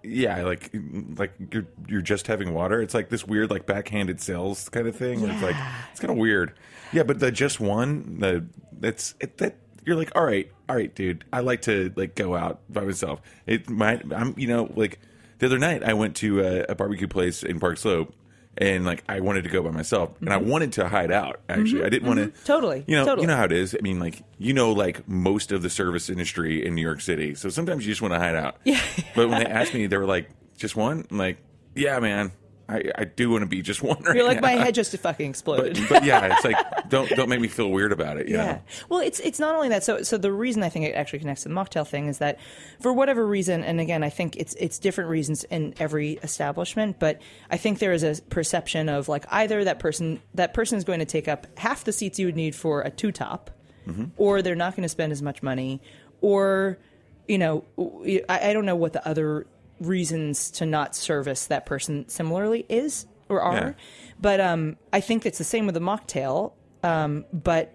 Yeah, 0.03 0.43
like 0.43 0.69
like 1.17 1.33
you're 1.51 1.65
you're 1.87 2.01
just 2.03 2.27
having 2.27 2.53
water. 2.53 2.83
It's 2.83 2.93
like 2.93 3.09
this 3.09 3.25
weird 3.25 3.49
like 3.49 3.65
backhanded 3.65 4.21
sales 4.21 4.69
kind 4.69 4.87
of 4.87 4.95
thing. 4.95 5.21
Where 5.23 5.31
It's 5.31 5.41
like 5.41 5.55
it's 5.91 5.99
kind 5.99 6.11
of 6.11 6.17
weird. 6.17 6.53
Yeah, 6.93 7.01
but 7.01 7.19
the 7.19 7.31
just 7.31 7.59
one 7.59 8.19
the 8.19 8.45
that's 8.79 9.15
it, 9.19 9.39
that 9.39 9.55
you're 9.87 9.95
like 9.95 10.11
all 10.15 10.23
right, 10.23 10.51
all 10.69 10.75
right, 10.75 10.93
dude. 10.93 11.25
I 11.33 11.39
like 11.39 11.63
to 11.63 11.91
like 11.95 12.13
go 12.13 12.35
out 12.35 12.59
by 12.69 12.81
myself. 12.85 13.21
It 13.47 13.71
might 13.71 14.03
I'm 14.13 14.35
you 14.37 14.47
know 14.47 14.71
like 14.75 14.99
the 15.39 15.47
other 15.47 15.57
night 15.57 15.81
I 15.83 15.93
went 15.95 16.15
to 16.17 16.41
a, 16.41 16.65
a 16.69 16.75
barbecue 16.75 17.07
place 17.07 17.41
in 17.41 17.59
Park 17.59 17.77
Slope. 17.79 18.13
And 18.59 18.85
like 18.85 19.03
I 19.07 19.21
wanted 19.21 19.45
to 19.45 19.49
go 19.49 19.63
by 19.63 19.71
myself, 19.71 20.11
and 20.19 20.29
I 20.29 20.37
wanted 20.37 20.73
to 20.73 20.89
hide 20.89 21.11
out. 21.11 21.39
Actually, 21.47 21.85
I 21.85 21.89
didn't 21.89 22.07
want 22.07 22.19
to. 22.19 22.27
Mm-hmm. 22.27 22.43
Totally, 22.45 22.83
You 22.87 22.97
know, 22.97 23.05
totally. 23.05 23.23
you 23.23 23.27
know 23.27 23.37
how 23.37 23.45
it 23.45 23.53
is. 23.53 23.73
I 23.73 23.81
mean, 23.81 23.99
like 23.99 24.21
you 24.37 24.51
know, 24.53 24.73
like 24.73 25.07
most 25.07 25.53
of 25.53 25.61
the 25.61 25.69
service 25.69 26.09
industry 26.09 26.65
in 26.65 26.75
New 26.75 26.81
York 26.81 26.99
City. 26.99 27.35
So 27.35 27.47
sometimes 27.49 27.85
you 27.85 27.91
just 27.93 28.01
want 28.01 28.13
to 28.13 28.19
hide 28.19 28.35
out. 28.35 28.57
Yeah. 28.65 28.81
but 29.15 29.29
when 29.29 29.39
they 29.39 29.49
asked 29.49 29.73
me, 29.73 29.87
they 29.87 29.95
were 29.97 30.05
like, 30.05 30.29
"Just 30.57 30.75
one." 30.75 31.07
I'm 31.09 31.17
like, 31.17 31.37
"Yeah, 31.73 31.99
man, 31.99 32.33
I, 32.69 32.83
I 32.95 33.03
do 33.05 33.31
want 33.31 33.41
to 33.41 33.47
be 33.47 33.61
just 33.61 33.81
wondering. 33.83 34.15
You're 34.15 34.25
like 34.25 34.41
my 34.41 34.51
head 34.51 34.75
just 34.75 34.95
fucking 34.95 35.29
exploded. 35.29 35.75
But, 35.75 35.89
but 35.89 36.03
yeah, 36.05 36.25
it's 36.35 36.45
like 36.45 36.89
don't 36.89 37.09
don't 37.09 37.29
make 37.29 37.41
me 37.41 37.47
feel 37.47 37.69
weird 37.69 37.91
about 37.91 38.17
it. 38.17 38.29
Yeah. 38.29 38.37
know? 38.37 38.61
Well, 38.89 38.99
it's 38.99 39.19
it's 39.19 39.39
not 39.39 39.55
only 39.55 39.69
that. 39.69 39.83
So 39.83 40.03
so 40.03 40.17
the 40.17 40.31
reason 40.31 40.63
I 40.63 40.69
think 40.69 40.85
it 40.85 40.91
actually 40.91 41.19
connects 41.19 41.43
to 41.43 41.49
the 41.49 41.55
mocktail 41.55 41.87
thing 41.87 42.07
is 42.07 42.19
that 42.19 42.39
for 42.79 42.93
whatever 42.93 43.25
reason, 43.25 43.63
and 43.63 43.79
again, 43.79 44.03
I 44.03 44.09
think 44.09 44.37
it's 44.37 44.53
it's 44.55 44.77
different 44.79 45.09
reasons 45.09 45.43
in 45.45 45.73
every 45.79 46.13
establishment, 46.23 46.99
but 46.99 47.21
I 47.49 47.57
think 47.57 47.79
there 47.79 47.93
is 47.93 48.03
a 48.03 48.21
perception 48.29 48.87
of 48.87 49.09
like 49.09 49.25
either 49.31 49.63
that 49.63 49.79
person 49.79 50.21
that 50.35 50.53
person 50.53 50.77
is 50.77 50.83
going 50.83 50.99
to 50.99 51.05
take 51.05 51.27
up 51.27 51.47
half 51.57 51.83
the 51.83 51.91
seats 51.91 52.19
you 52.19 52.27
would 52.27 52.35
need 52.35 52.55
for 52.55 52.81
a 52.81 52.91
two 52.91 53.11
top, 53.11 53.49
mm-hmm. 53.87 54.05
or 54.17 54.41
they're 54.41 54.55
not 54.55 54.75
going 54.75 54.83
to 54.83 54.89
spend 54.89 55.11
as 55.11 55.21
much 55.21 55.41
money, 55.41 55.81
or 56.21 56.77
you 57.27 57.37
know, 57.37 57.63
I, 58.27 58.49
I 58.49 58.53
don't 58.53 58.65
know 58.65 58.75
what 58.75 58.93
the 58.93 59.07
other 59.07 59.45
reasons 59.79 60.51
to 60.51 60.65
not 60.65 60.95
service 60.95 61.47
that 61.47 61.65
person 61.65 62.07
similarly 62.09 62.65
is 62.69 63.05
or 63.29 63.41
are, 63.41 63.53
Yeah. 63.53 63.73
but 64.19 64.39
um, 64.41 64.75
I 64.91 65.01
think 65.01 65.25
it's 65.25 65.37
the 65.37 65.43
same 65.43 65.65
with 65.65 65.75
the 65.75 65.81
mocktail. 65.81 66.53
Um, 66.83 67.25
but 67.33 67.73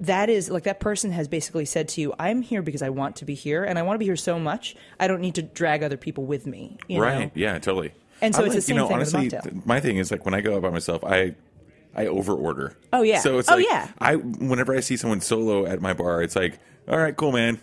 that 0.00 0.28
is 0.28 0.50
like 0.50 0.64
that 0.64 0.80
person 0.80 1.12
has 1.12 1.28
basically 1.28 1.64
said 1.64 1.88
to 1.90 2.00
you, 2.00 2.12
"I'm 2.18 2.42
here 2.42 2.62
because 2.62 2.82
I 2.82 2.88
want 2.90 3.16
to 3.16 3.24
be 3.24 3.34
here, 3.34 3.64
and 3.64 3.78
I 3.78 3.82
want 3.82 3.94
to 3.94 3.98
be 3.98 4.04
here 4.04 4.16
so 4.16 4.38
much 4.38 4.74
I 4.98 5.06
don't 5.06 5.20
need 5.20 5.36
to 5.36 5.42
drag 5.42 5.82
other 5.82 5.96
people 5.96 6.24
with 6.24 6.46
me." 6.46 6.78
you 6.88 6.98
know? 6.98 7.04
Right? 7.04 7.30
Yeah, 7.34 7.58
totally. 7.58 7.92
And 8.20 8.34
so 8.34 8.42
I 8.42 8.46
it's 8.46 8.54
the 8.54 8.58
like- 8.58 8.64
same 8.64 8.76
you 8.76 8.82
know, 8.82 8.88
thing 8.88 8.98
with 8.98 9.14
honestly, 9.14 9.38
mocktail. 9.38 9.42
th- 9.52 9.64
my 9.66 9.80
thing 9.80 9.96
is 9.98 10.10
like 10.10 10.24
when 10.24 10.34
I 10.34 10.40
go 10.40 10.56
out 10.56 10.62
by 10.62 10.70
myself, 10.70 11.04
I 11.04 11.34
I 11.94 12.06
over 12.06 12.34
order. 12.34 12.76
Oh, 12.92 13.02
yeah. 13.02 13.18
So 13.20 13.38
it's 13.38 13.50
Oh, 13.50 13.56
like 13.56 13.66
yeah. 13.68 13.88
I 13.98 14.16
whenever 14.16 14.74
I 14.74 14.80
see 14.80 14.96
someone 14.96 15.20
solo 15.20 15.66
at 15.66 15.80
my 15.80 15.92
bar, 15.92 16.22
it's 16.22 16.34
like, 16.36 16.58
all 16.88 16.98
right, 16.98 17.16
cool, 17.16 17.32
man. 17.32 17.60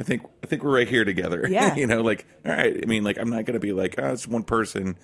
I 0.00 0.02
think 0.04 0.22
I 0.42 0.46
think 0.46 0.62
we're 0.64 0.74
right 0.76 0.88
here 0.88 1.04
together. 1.04 1.46
Yeah. 1.50 1.74
you 1.76 1.86
know, 1.86 2.02
like 2.02 2.26
all 2.44 2.52
right. 2.52 2.78
I 2.82 2.86
mean, 2.86 3.04
like 3.04 3.18
I'm 3.18 3.30
not 3.30 3.44
gonna 3.44 3.60
be 3.60 3.72
like, 3.72 3.94
oh, 3.98 4.12
it's 4.12 4.26
one 4.26 4.42
person. 4.42 4.96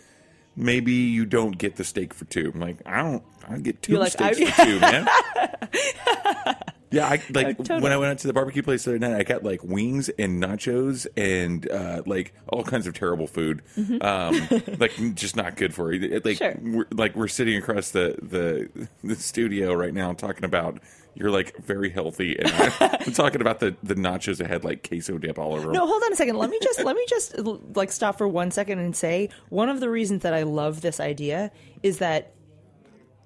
Maybe 0.57 0.93
you 0.93 1.25
don't 1.25 1.57
get 1.57 1.77
the 1.77 1.85
steak 1.85 2.13
for 2.13 2.25
two. 2.25 2.51
I'm 2.53 2.61
like, 2.61 2.79
I 2.85 3.03
don't. 3.03 3.23
I 3.49 3.59
get 3.59 3.81
2 3.81 3.93
You're 3.93 4.01
like, 4.01 4.13
steaks 4.13 4.41
I- 4.41 4.51
for 4.51 4.65
two, 4.65 4.81
man. 4.81 5.09
Yeah, 6.91 7.05
I 7.07 7.21
like 7.35 7.59
totally. 7.59 7.83
when 7.83 7.93
I 7.93 7.99
went 7.99 8.13
out 8.13 8.19
to 8.21 8.27
the 8.29 8.33
barbecue 8.33 8.63
place 8.63 8.85
the 8.85 8.93
other 8.93 8.99
night. 8.99 9.15
I 9.21 9.23
got 9.23 9.45
like 9.45 9.63
wings 9.63 10.09
and 10.09 10.43
nachos 10.43 11.07
and 11.19 11.71
uh, 11.71 12.01
like 12.07 12.33
all 12.49 12.65
kinds 12.65 12.87
of 12.87 12.95
terrible 12.95 13.27
food, 13.27 13.61
um, 14.01 14.49
like 14.79 14.93
just 15.15 15.37
not 15.37 15.57
good 15.57 15.75
for 15.75 15.93
you. 15.93 16.09
Like 16.25 16.39
Mm-hmm. 16.39 16.65
Sure. 16.71 16.77
we're, 16.79 16.87
like 16.91 17.15
we're 17.15 17.29
sitting 17.29 17.59
across 17.59 17.91
the, 17.91 18.17
the 18.23 18.89
the 19.05 19.17
studio 19.17 19.75
right 19.75 19.93
now 19.93 20.15
talking 20.15 20.45
about 20.47 20.81
you're 21.19 21.31
like 21.31 21.57
very 21.59 21.91
healthy, 21.91 22.39
and 22.39 22.51
I'm 22.81 23.13
talking 23.13 23.41
about 23.41 23.61
the 23.61 23.75
the 23.83 23.95
nachos 23.95 24.39
that 24.39 24.47
had 24.47 24.65
like 24.65 24.87
queso 24.89 25.19
dip 25.19 25.39
all 25.39 25.53
over 25.55 25.63
them. 25.65 25.73
No, 25.73 25.87
hold 25.87 26.03
on 26.05 26.13
a 26.13 26.17
second. 26.17 26.37
Let 26.37 26.51
me 26.51 26.59
just 26.63 26.83
let 26.85 26.95
me 26.97 27.05
just 27.09 27.37
like 27.77 27.91
stop 27.93 28.17
for 28.19 28.29
one 28.29 28.51
second 28.51 28.79
and 28.79 28.95
say 28.97 29.29
one 29.49 29.69
of 29.69 29.81
the 29.81 29.91
reasons 29.91 30.23
that 30.23 30.35
I 30.35 30.45
love 30.45 30.81
this 30.81 31.01
idea 31.01 31.51
is 31.83 31.99
that 31.99 32.33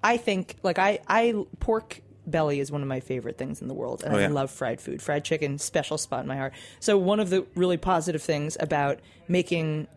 I 0.03 0.17
think 0.17 0.55
like 0.63 0.79
I 0.79 0.99
I 1.07 1.33
pork 1.59 2.01
belly 2.25 2.59
is 2.61 2.71
one 2.71 2.81
of 2.81 2.87
my 2.87 3.01
favorite 3.01 3.37
things 3.37 3.61
in 3.61 3.67
the 3.67 3.73
world 3.73 4.01
and 4.03 4.13
Oh, 4.15 4.17
I 4.17 4.27
love 4.27 4.49
fried 4.49 4.79
food. 4.79 5.01
Fried 5.01 5.25
chicken 5.25 5.57
special 5.57 5.97
spot 5.97 6.21
in 6.21 6.27
my 6.27 6.37
heart. 6.37 6.53
So 6.79 6.97
one 6.97 7.19
of 7.19 7.29
the 7.29 7.45
really 7.55 7.77
positive 7.77 8.21
things 8.23 8.55
about 8.59 8.99
making 9.27 9.87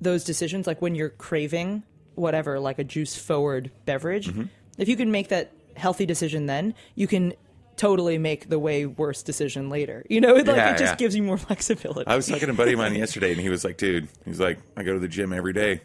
those 0.00 0.24
decisions 0.24 0.66
like 0.66 0.82
when 0.82 0.94
you're 0.94 1.08
craving 1.08 1.84
whatever 2.16 2.58
like 2.58 2.78
a 2.80 2.84
juice 2.84 3.16
forward 3.16 3.70
beverage, 3.84 4.28
Mm-hmm. 4.28 4.44
if 4.76 4.88
you 4.88 4.96
can 4.96 5.10
make 5.12 5.28
that 5.28 5.52
healthy 5.78 6.06
decision 6.06 6.46
then, 6.46 6.74
you 6.94 7.06
can 7.06 7.32
totally 7.76 8.18
make 8.18 8.48
the 8.48 8.58
way 8.58 8.84
worse 8.86 9.22
decision 9.22 9.70
later. 9.70 10.04
You 10.10 10.20
know, 10.20 10.34
like 10.34 10.46
Yeah, 10.46 10.70
it 10.70 10.78
just 10.78 10.92
yeah. 10.92 10.96
gives 10.96 11.14
you 11.14 11.22
more 11.22 11.38
flexibility. 11.48 12.06
I 12.06 12.16
was 12.16 12.26
talking 12.26 12.46
to 12.46 12.52
a 12.52 12.56
buddy 12.56 12.72
of 12.72 12.78
mine 12.78 12.94
yesterday, 12.94 13.32
and 13.32 13.40
he 13.40 13.48
was 13.48 13.64
like, 13.64 13.76
"Dude, 13.78 14.08
he's 14.24 14.40
like, 14.40 14.58
I 14.76 14.82
go 14.82 14.94
to 14.94 14.98
the 14.98 15.08
gym 15.08 15.32
every 15.32 15.52
day." 15.52 15.80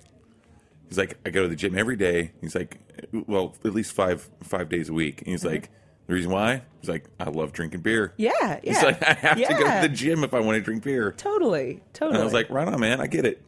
He's 0.89 0.97
like, 0.97 1.17
"I 1.25 1.29
go 1.29 1.43
to 1.43 1.47
the 1.47 1.55
gym 1.55 1.77
every 1.77 1.95
day." 1.95 2.31
He's 2.41 2.55
like, 2.55 2.79
"Well, 3.11 3.55
at 3.63 3.73
least 3.73 3.93
five 3.93 4.27
five 4.43 4.69
days 4.69 4.89
a 4.89 4.93
week." 4.93 5.19
And 5.21 5.27
he's 5.29 5.45
uh-huh. 5.45 5.55
like, 5.55 5.69
"The 6.07 6.13
reason 6.13 6.31
why?" 6.31 6.63
He's 6.81 6.89
like, 6.89 7.05
"I 7.19 7.29
love 7.29 7.51
drinking 7.53 7.81
beer." 7.81 8.13
Yeah, 8.17 8.31
yeah. 8.41 8.59
He's 8.63 8.83
like, 8.83 9.03
"I 9.03 9.13
have 9.13 9.37
to 9.37 9.53
go 9.53 9.63
to 9.63 9.87
the 9.87 9.93
gym 9.93 10.23
if 10.23 10.33
I 10.33 10.39
want 10.39 10.55
to 10.55 10.61
drink 10.61 10.83
beer." 10.83 11.13
Totally, 11.17 11.81
totally. 11.93 12.15
And 12.15 12.21
I 12.21 12.23
was 12.23 12.33
like, 12.33 12.49
"Right 12.49 12.67
on, 12.67 12.79
man. 12.79 13.01
I 13.01 13.07
get 13.07 13.25
it. 13.25 13.41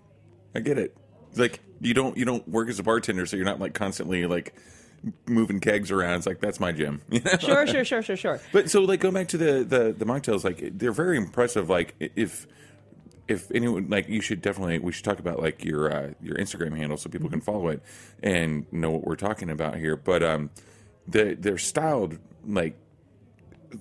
I 0.53 0.59
get 0.59 0.77
it." 0.77 0.95
He's 1.29 1.39
like, 1.39 1.59
"You 1.81 1.93
don't 1.93 2.17
you 2.17 2.25
don't 2.25 2.47
work 2.47 2.69
as 2.69 2.79
a 2.79 2.83
bartender, 2.83 3.25
so 3.25 3.37
you're 3.37 3.45
not 3.45 3.59
like 3.59 3.73
constantly 3.73 4.25
like." 4.25 4.53
Moving 5.27 5.59
kegs 5.59 5.91
around 5.91 6.17
it's 6.17 6.25
like 6.25 6.39
that's 6.39 6.59
my 6.59 6.71
gym 6.71 6.99
you 7.09 7.19
know? 7.19 7.37
sure, 7.39 7.67
sure, 7.67 7.85
sure, 7.85 8.01
sure, 8.01 8.17
sure. 8.17 8.41
But 8.51 8.69
so 8.69 8.81
like 8.81 8.99
going 8.99 9.13
back 9.13 9.27
to 9.29 9.37
the 9.37 9.63
the 9.63 9.95
the 9.97 10.05
mocktails, 10.05 10.43
like 10.43 10.77
they're 10.77 10.91
very 10.91 11.17
impressive. 11.17 11.69
Like 11.69 11.95
if 11.99 12.47
if 13.27 13.51
anyone 13.51 13.87
like 13.89 14.07
you 14.07 14.21
should 14.21 14.41
definitely 14.41 14.79
we 14.79 14.91
should 14.91 15.05
talk 15.05 15.19
about 15.19 15.41
like 15.41 15.63
your 15.63 15.91
uh, 15.91 16.13
your 16.21 16.35
Instagram 16.35 16.75
handle 16.75 16.97
so 16.97 17.09
people 17.09 17.29
can 17.29 17.41
follow 17.41 17.69
it 17.69 17.81
and 18.21 18.71
know 18.71 18.91
what 18.91 19.03
we're 19.03 19.15
talking 19.15 19.49
about 19.49 19.75
here. 19.77 19.95
But 19.95 20.23
um, 20.23 20.49
they 21.07 21.33
they're 21.35 21.57
styled 21.57 22.17
like 22.47 22.77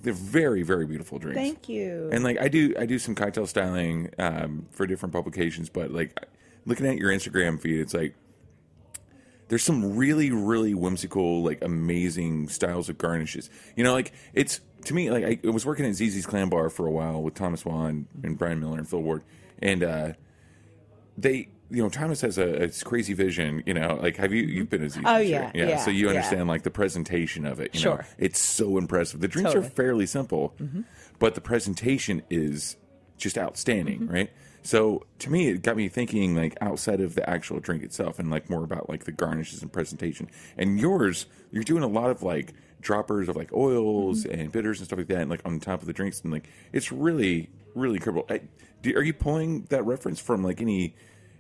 they're 0.03 0.13
very 0.13 0.63
very 0.63 0.87
beautiful 0.87 1.19
drinks. 1.19 1.41
Thank 1.41 1.69
you. 1.69 2.09
And 2.13 2.25
like 2.25 2.41
I 2.41 2.49
do 2.49 2.75
I 2.79 2.87
do 2.87 2.99
some 2.99 3.15
cocktail 3.15 3.47
styling 3.47 4.11
um, 4.19 4.67
for 4.71 4.87
different 4.87 5.13
publications, 5.13 5.69
but 5.69 5.91
like 5.91 6.19
looking 6.65 6.87
at 6.87 6.97
your 6.97 7.11
Instagram 7.11 7.61
feed, 7.61 7.81
it's 7.81 7.95
like 7.95 8.15
there's 9.49 9.63
some 9.63 9.97
really 9.97 10.31
really 10.31 10.75
whimsical 10.75 11.43
like 11.43 11.63
amazing 11.63 12.49
styles 12.49 12.89
of 12.89 12.99
garnishes 12.99 13.51
you 13.77 13.85
know 13.85 13.93
like 13.93 14.13
it's 14.33 14.61
to 14.85 14.95
me 14.95 15.11
like 15.11 15.41
i, 15.45 15.49
was 15.49 15.65
working 15.67 15.85
at 15.87 15.95
zz's 15.95 16.27
clam 16.27 16.51
bar 16.51 16.71
for 16.71 16.87
a 16.87 16.91
while 16.91 17.23
with 17.23 17.35
thomas 17.35 17.65
waugh 17.65 17.87
and 17.87 18.39
brian 18.39 18.61
miller 18.61 18.79
and 18.79 18.89
phil 18.89 19.03
ward 19.03 19.23
and 19.61 19.83
uh 19.83 20.13
they 21.17 21.49
you 21.71 21.83
know 21.83 21.89
thomas 21.89 22.21
has 22.21 22.39
a, 22.39 22.65
a 22.65 22.69
crazy 22.85 23.15
vision 23.15 23.63
you 23.67 23.75
know 23.75 23.99
like 24.01 24.17
have 24.17 24.33
you 24.33 24.43
mm-hmm. 24.43 24.53
you've 24.53 24.71
been 24.71 24.83
a 24.83 24.89
zz's 24.89 25.03
Oh, 25.05 25.17
sure. 25.17 25.23
yeah, 25.23 25.51
yeah, 25.55 25.77
so 25.79 25.91
you 25.91 26.05
yeah. 26.07 26.11
understand 26.11 26.49
like 26.49 26.63
the 26.63 26.71
presentation 26.71 27.47
of 27.47 27.61
it 27.61 27.75
you 27.75 27.81
know 27.85 27.97
Sure. 27.97 28.07
it's 28.19 28.39
so 28.39 28.79
impressive 28.79 29.21
the 29.21 29.29
drinks 29.29 29.53
Totally. 29.53 29.67
are 29.67 29.71
fairly 29.71 30.07
simple 30.07 30.55
mm-hmm. 30.61 30.83
but 31.19 31.35
the 31.35 31.41
presentation 31.41 32.23
is 32.31 32.77
just 33.17 33.39
outstanding 33.39 34.01
mm-hmm. 34.01 34.13
right 34.13 34.31
so 34.65 35.05
to 35.21 35.31
me 35.31 35.51
it 35.51 35.63
got 35.63 35.77
me 35.77 35.89
thinking 35.89 36.35
like 36.35 36.57
outside 36.61 37.01
of 37.01 37.15
the 37.15 37.29
actual 37.29 37.61
drink 37.61 37.83
itself 37.83 38.19
and 38.19 38.31
like 38.31 38.51
more 38.51 38.65
about 38.65 38.89
like 38.89 39.05
the 39.05 39.13
garnishes 39.13 39.63
and 39.63 39.73
presentation. 39.73 40.29
And 40.59 40.81
yours 40.81 41.27
you're 41.53 41.63
doing 41.63 41.85
a 41.85 41.89
lot 41.89 42.11
of 42.11 42.23
like 42.23 42.55
droppers 42.81 43.29
of 43.29 43.37
like 43.37 43.53
oils 43.53 44.25
and 44.25 44.51
bitters 44.51 44.81
and 44.81 44.87
stuff 44.87 44.99
like 44.99 45.09
that 45.09 45.21
and 45.21 45.31
like 45.31 45.41
on 45.45 45.61
top 45.61 45.81
of 45.81 45.87
the 45.87 45.93
drinks 45.93 46.21
and 46.23 46.33
like 46.33 46.49
it's 46.73 46.91
really 46.91 47.51
really 47.75 47.97
incredible. 47.97 48.27
I, 48.29 48.41
do, 48.83 48.97
are 48.97 49.03
you 49.03 49.13
pulling 49.13 49.63
that 49.71 49.85
reference 49.85 50.19
from 50.19 50.43
like 50.43 50.61
any 50.61 50.95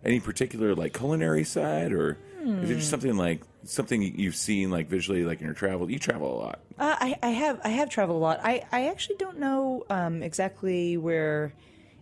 any 0.04 0.20
particular 0.20 0.74
like 0.74 0.92
culinary 0.92 1.44
side 1.44 1.92
or 1.92 2.18
is 2.46 2.70
it 2.70 2.74
just 2.76 2.90
something 2.90 3.16
like 3.16 3.40
something 3.64 4.02
you've 4.02 4.36
seen 4.36 4.70
like 4.70 4.88
visually 4.88 5.24
like 5.24 5.40
in 5.40 5.46
your 5.46 5.54
travel? 5.54 5.90
You 5.90 5.98
travel 5.98 6.30
a 6.30 6.38
lot. 6.38 6.60
Uh, 6.78 6.94
I, 6.98 7.16
I 7.22 7.28
have 7.28 7.60
I 7.64 7.70
have 7.70 7.88
traveled 7.88 8.16
a 8.16 8.20
lot. 8.20 8.40
I, 8.42 8.64
I 8.70 8.88
actually 8.88 9.16
don't 9.16 9.38
know 9.38 9.84
um, 9.88 10.22
exactly 10.22 10.98
where 10.98 11.54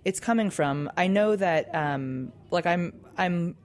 it's 0.04 0.21
coming 0.21 0.50
from. 0.50 0.90
I 0.97 1.06
know 1.06 1.37
that 1.37 1.75
um, 1.75 2.32
like 2.50 2.66
I'm 2.66 2.92
I'm 3.16 3.56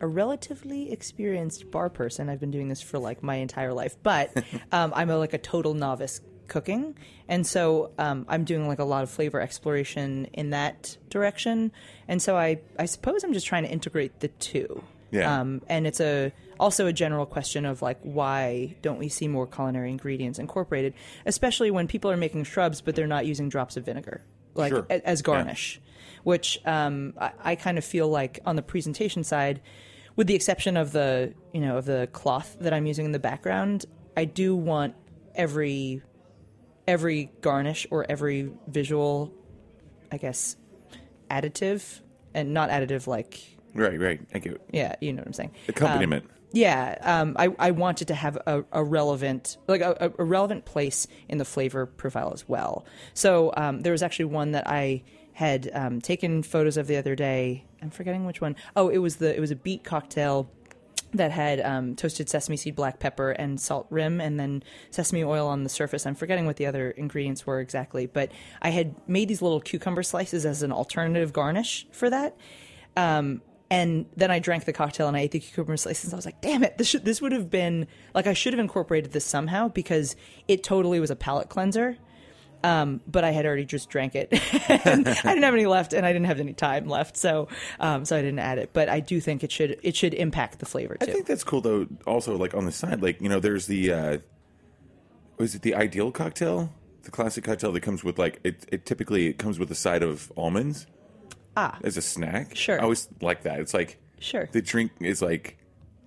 a 0.00 0.06
relatively 0.06 0.92
experienced 0.92 1.70
bar 1.70 1.88
person. 1.88 2.28
I've 2.28 2.40
been 2.40 2.50
doing 2.50 2.68
this 2.68 2.82
for 2.82 2.98
like 2.98 3.22
my 3.22 3.36
entire 3.36 3.72
life, 3.72 3.96
but 4.02 4.36
um, 4.72 4.92
I'm 4.94 5.10
a, 5.10 5.16
like 5.16 5.32
a 5.32 5.38
total 5.38 5.74
novice 5.74 6.20
cooking, 6.48 6.96
and 7.28 7.46
so 7.46 7.92
um, 7.98 8.26
I'm 8.28 8.44
doing 8.44 8.68
like 8.68 8.78
a 8.78 8.84
lot 8.84 9.02
of 9.02 9.10
flavor 9.10 9.40
exploration 9.40 10.26
in 10.32 10.50
that 10.50 10.96
direction. 11.08 11.72
And 12.08 12.20
so 12.20 12.36
I 12.36 12.60
I 12.78 12.86
suppose 12.86 13.24
I'm 13.24 13.32
just 13.32 13.46
trying 13.46 13.64
to 13.64 13.70
integrate 13.70 14.20
the 14.20 14.28
two. 14.28 14.82
Yeah. 15.12 15.40
Um, 15.40 15.62
and 15.68 15.86
it's 15.86 16.00
a 16.00 16.32
also 16.58 16.86
a 16.86 16.92
general 16.92 17.26
question 17.26 17.64
of 17.64 17.80
like 17.80 17.98
why 18.02 18.74
don't 18.82 18.98
we 18.98 19.08
see 19.08 19.28
more 19.28 19.46
culinary 19.46 19.90
ingredients 19.90 20.38
incorporated, 20.38 20.94
especially 21.26 21.70
when 21.70 21.86
people 21.86 22.10
are 22.10 22.16
making 22.16 22.44
shrubs 22.44 22.80
but 22.80 22.96
they're 22.96 23.06
not 23.06 23.24
using 23.24 23.48
drops 23.48 23.76
of 23.76 23.84
vinegar. 23.84 24.22
Like 24.56 24.70
Sure. 24.72 24.86
a- 24.90 25.06
as 25.06 25.22
garnish, 25.22 25.80
which 26.24 26.58
um, 26.66 27.14
I, 27.20 27.32
I 27.42 27.54
kind 27.56 27.78
of 27.78 27.84
feel 27.84 28.08
like 28.08 28.40
on 28.46 28.56
the 28.56 28.62
presentation 28.62 29.22
side, 29.24 29.60
with 30.16 30.26
the 30.26 30.34
exception 30.34 30.76
of 30.76 30.92
the 30.92 31.34
you 31.52 31.60
know 31.60 31.76
of 31.78 31.84
the 31.84 32.08
cloth 32.12 32.56
that 32.60 32.72
I'm 32.72 32.86
using 32.86 33.04
in 33.04 33.12
the 33.12 33.18
background, 33.18 33.84
I 34.16 34.24
do 34.24 34.56
want 34.56 34.94
every 35.34 36.02
every 36.88 37.30
garnish 37.40 37.86
or 37.90 38.06
every 38.08 38.50
visual, 38.68 39.32
I 40.12 40.16
guess, 40.18 40.56
additive 41.30 42.00
and 42.34 42.54
not 42.54 42.70
additive 42.70 43.06
like 43.06 43.40
Right, 43.74 44.00
right. 44.00 44.20
Thank 44.32 44.46
you. 44.46 44.58
yeah, 44.72 44.94
you 45.02 45.12
know 45.12 45.20
what 45.20 45.26
I'm 45.26 45.32
saying. 45.34 45.50
accompaniment. 45.68 46.24
Um, 46.24 46.30
yeah, 46.52 46.98
um, 47.02 47.36
I, 47.38 47.54
I 47.58 47.70
wanted 47.72 48.08
to 48.08 48.14
have 48.14 48.36
a, 48.46 48.64
a 48.72 48.82
relevant, 48.84 49.56
like 49.68 49.80
a, 49.80 50.12
a 50.18 50.24
relevant 50.24 50.64
place 50.64 51.06
in 51.28 51.38
the 51.38 51.44
flavor 51.44 51.86
profile 51.86 52.32
as 52.32 52.48
well. 52.48 52.86
So 53.14 53.52
um, 53.56 53.80
there 53.80 53.92
was 53.92 54.02
actually 54.02 54.26
one 54.26 54.52
that 54.52 54.68
I 54.68 55.02
had 55.32 55.70
um, 55.74 56.00
taken 56.00 56.42
photos 56.42 56.76
of 56.76 56.86
the 56.86 56.96
other 56.96 57.14
day. 57.14 57.64
I'm 57.82 57.90
forgetting 57.90 58.24
which 58.24 58.40
one. 58.40 58.56
Oh, 58.74 58.88
it 58.88 58.98
was 58.98 59.16
the 59.16 59.36
it 59.36 59.40
was 59.40 59.50
a 59.50 59.56
beet 59.56 59.84
cocktail 59.84 60.50
that 61.12 61.30
had 61.30 61.60
um, 61.60 61.94
toasted 61.94 62.28
sesame 62.28 62.56
seed, 62.56 62.74
black 62.74 62.98
pepper, 62.98 63.30
and 63.30 63.60
salt 63.60 63.86
rim, 63.90 64.20
and 64.20 64.40
then 64.40 64.62
sesame 64.90 65.24
oil 65.24 65.46
on 65.46 65.62
the 65.62 65.68
surface. 65.68 66.06
I'm 66.06 66.14
forgetting 66.14 66.46
what 66.46 66.56
the 66.56 66.66
other 66.66 66.90
ingredients 66.90 67.46
were 67.46 67.60
exactly, 67.60 68.06
but 68.06 68.32
I 68.62 68.70
had 68.70 68.94
made 69.08 69.28
these 69.28 69.42
little 69.42 69.60
cucumber 69.60 70.02
slices 70.02 70.46
as 70.46 70.62
an 70.62 70.72
alternative 70.72 71.32
garnish 71.32 71.86
for 71.92 72.10
that. 72.10 72.36
Um, 72.96 73.42
and 73.70 74.06
then 74.16 74.30
I 74.30 74.38
drank 74.38 74.64
the 74.64 74.72
cocktail 74.72 75.08
and 75.08 75.16
I 75.16 75.20
ate 75.20 75.32
the 75.32 75.40
cucumber 75.40 75.76
slices. 75.76 76.12
I 76.12 76.16
was 76.16 76.24
like, 76.24 76.40
"Damn 76.40 76.62
it! 76.62 76.78
This 76.78 76.88
should, 76.88 77.04
this 77.04 77.20
would 77.20 77.32
have 77.32 77.50
been 77.50 77.86
like 78.14 78.26
I 78.26 78.32
should 78.32 78.52
have 78.52 78.60
incorporated 78.60 79.12
this 79.12 79.24
somehow 79.24 79.68
because 79.68 80.14
it 80.46 80.62
totally 80.62 81.00
was 81.00 81.10
a 81.10 81.16
palate 81.16 81.48
cleanser." 81.48 81.96
Um, 82.64 83.00
but 83.06 83.22
I 83.22 83.30
had 83.30 83.46
already 83.46 83.64
just 83.64 83.90
drank 83.90 84.14
it. 84.14 84.28
and 84.68 85.06
I 85.06 85.14
didn't 85.14 85.42
have 85.42 85.54
any 85.54 85.66
left, 85.66 85.92
and 85.92 86.06
I 86.06 86.12
didn't 86.12 86.26
have 86.26 86.40
any 86.40 86.52
time 86.52 86.88
left, 86.88 87.16
so 87.16 87.48
um, 87.80 88.04
so 88.04 88.16
I 88.16 88.22
didn't 88.22 88.38
add 88.38 88.58
it. 88.58 88.70
But 88.72 88.88
I 88.88 89.00
do 89.00 89.20
think 89.20 89.42
it 89.42 89.50
should 89.50 89.78
it 89.82 89.96
should 89.96 90.14
impact 90.14 90.58
the 90.60 90.66
flavor 90.66 90.96
I 91.00 91.06
think 91.06 91.26
that's 91.26 91.44
cool 91.44 91.60
though. 91.60 91.86
Also, 92.06 92.36
like 92.36 92.54
on 92.54 92.66
the 92.66 92.72
side, 92.72 93.02
like 93.02 93.20
you 93.20 93.28
know, 93.28 93.40
there's 93.40 93.66
the 93.66 93.92
uh, 93.92 94.18
was 95.38 95.54
it 95.54 95.62
the 95.62 95.74
ideal 95.74 96.12
cocktail, 96.12 96.72
the 97.02 97.10
classic 97.10 97.44
cocktail 97.44 97.72
that 97.72 97.80
comes 97.80 98.04
with 98.04 98.18
like 98.18 98.40
it. 98.44 98.64
It 98.70 98.86
typically 98.86 99.26
it 99.26 99.38
comes 99.38 99.58
with 99.58 99.70
a 99.72 99.76
side 99.76 100.02
of 100.02 100.32
almonds 100.36 100.86
ah, 101.56 101.78
as 101.82 101.96
a 101.96 102.02
snack. 102.02 102.54
Sure. 102.56 102.78
I 102.80 102.82
always 102.82 103.08
like 103.20 103.42
that. 103.42 103.60
It's 103.60 103.74
like 103.74 103.98
Sure. 104.18 104.48
the 104.52 104.62
drink 104.62 104.92
is 105.00 105.20
like 105.22 105.58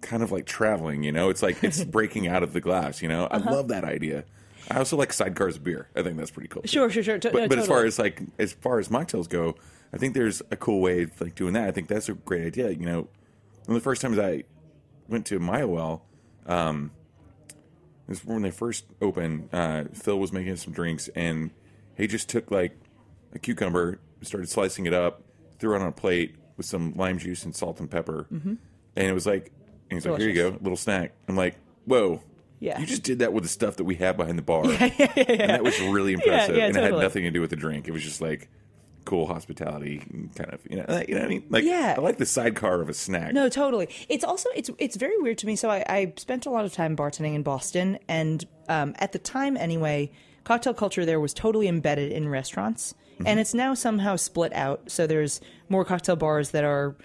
kind 0.02 0.24
of 0.24 0.32
like 0.32 0.46
traveling. 0.46 1.04
You 1.04 1.12
know, 1.12 1.30
it's 1.30 1.42
like 1.44 1.64
it's 1.64 1.84
breaking 1.98 2.28
out 2.28 2.44
of 2.44 2.54
the 2.54 2.62
glass. 2.62 3.02
You 3.02 3.10
know, 3.10 3.26
I 3.26 3.38
Uh-huh. 3.38 3.52
love 3.56 3.68
that 3.70 3.84
idea. 3.84 4.26
I 4.72 4.78
also 4.78 4.98
like 4.98 5.10
sidecars 5.10 5.56
of 5.56 5.64
beer. 5.64 5.88
I 5.96 6.04
think 6.04 6.18
that's 6.18 6.32
pretty 6.32 6.48
cool. 6.50 6.62
Sure, 6.66 6.90
sure, 6.90 7.02
sure. 7.02 7.18
But, 7.20 7.34
no, 7.34 7.48
but 7.48 7.58
as 7.60 7.68
far 7.68 7.86
as 7.86 7.98
like 7.98 8.22
as 8.38 8.54
far 8.54 8.80
as 8.80 8.90
mocktails 8.90 9.28
go, 9.28 9.56
I 9.94 9.98
think 9.98 10.14
there's 10.14 10.42
a 10.52 10.56
cool 10.58 10.80
way 10.82 11.04
of 11.04 11.20
like 11.22 11.34
doing 11.36 11.54
that. 11.54 11.68
I 11.68 11.72
think 11.72 11.88
that's 11.88 12.08
a 12.10 12.14
great 12.14 12.46
idea. 12.46 12.70
You 12.70 12.86
know, 12.86 13.00
one 13.66 13.70
of 13.70 13.74
the 13.76 13.80
first 13.82 14.02
times 14.02 14.20
I 14.20 14.44
went 15.08 15.26
to 15.28 15.40
Mayahuel, 15.40 16.02
um, 16.46 16.92
this 18.08 18.24
when 18.26 18.42
they 18.44 18.52
first 18.52 18.86
opened. 19.02 19.50
Uh, 19.52 19.86
Phil 19.94 20.20
was 20.20 20.32
making 20.32 20.56
some 20.58 20.74
drinks, 20.74 21.08
and 21.16 21.52
he 21.96 22.06
just 22.08 22.30
took 22.30 22.52
like 22.52 22.78
a 23.34 23.40
cucumber, 23.40 24.00
started 24.22 24.50
slicing 24.50 24.86
it 24.86 24.94
up, 24.94 25.24
threw 25.60 25.76
it 25.76 25.82
on 25.82 25.88
a 25.88 25.92
plate 25.92 26.36
with 26.58 26.66
some 26.66 26.94
lime 26.96 27.18
juice 27.20 27.44
and 27.44 27.56
salt 27.56 27.80
and 27.80 27.90
pepper, 27.90 28.28
and 28.32 28.58
it 28.96 29.14
was 29.14 29.26
like, 29.26 29.52
and 29.90 29.98
he's 29.98 30.06
like, 30.06 30.20
"Here 30.20 30.30
you 30.30 30.36
go, 30.36 30.58
little 30.62 30.78
snack." 30.78 31.14
I'm 31.28 31.36
like, 31.36 31.56
"Whoa." 31.86 32.22
Yeah. 32.62 32.78
You 32.78 32.86
just 32.86 33.04
did 33.04 33.20
that 33.20 33.32
with 33.32 33.44
the 33.44 33.50
stuff 33.50 33.78
that 33.78 33.86
we 33.86 33.96
have 33.96 34.18
behind 34.18 34.38
the 34.38 34.42
bar. 34.42 34.66
And 34.70 35.50
that 35.50 35.64
was 35.64 35.80
really 35.80 36.12
impressive. 36.20 36.58
yeah, 36.58 36.66
and 36.66 36.76
it 36.76 36.84
had 36.84 36.92
nothing 36.94 37.24
to 37.24 37.32
do 37.32 37.40
with 37.40 37.52
the 37.52 37.56
drink. 37.56 37.88
It 37.88 37.92
was 37.92 38.04
just 38.04 38.20
like 38.20 38.50
cool 39.06 39.28
hospitality 39.28 40.00
kind 40.36 40.54
of, 40.54 40.60
you 40.70 40.76
know, 40.76 41.02
you 41.08 41.16
know 41.16 41.22
what 41.22 41.26
I 41.26 41.30
mean? 41.30 41.44
Like, 41.50 41.64
Yeah. 41.64 41.96
I 41.98 42.02
like 42.02 42.18
the 42.18 42.26
sidecar 42.26 42.82
of 42.82 42.90
a 42.90 42.94
snack. 42.94 43.32
No, 43.34 43.48
totally. 43.48 43.88
It's 44.10 44.26
also 44.26 44.50
it's 44.58 44.70
it's 44.78 44.98
very 44.98 45.18
weird 45.20 45.38
to 45.38 45.48
me. 45.48 45.56
So 45.56 45.70
I, 45.70 45.86
I 45.88 46.14
spent 46.18 46.46
a 46.46 46.50
lot 46.50 46.66
of 46.66 46.74
time 46.74 46.98
bartending 46.98 47.34
in 47.34 47.44
Boston, 47.44 47.98
and 48.10 48.46
um, 48.68 48.94
at 49.00 49.14
the 49.14 49.20
time 49.20 49.56
anyway, 49.56 50.12
cocktail 50.44 50.74
culture 50.74 51.06
there 51.06 51.20
was 51.22 51.34
totally 51.34 51.70
embedded 51.70 52.12
in 52.12 52.28
restaurants, 52.28 52.94
and 53.26 53.40
it's 53.40 53.54
now 53.54 53.74
somehow 53.74 54.16
split 54.16 54.54
out. 54.54 54.90
So 54.90 55.08
there's 55.08 55.42
more 55.68 55.86
cocktail 55.86 56.16
bars 56.16 56.52
that 56.52 56.64
are 56.64 56.96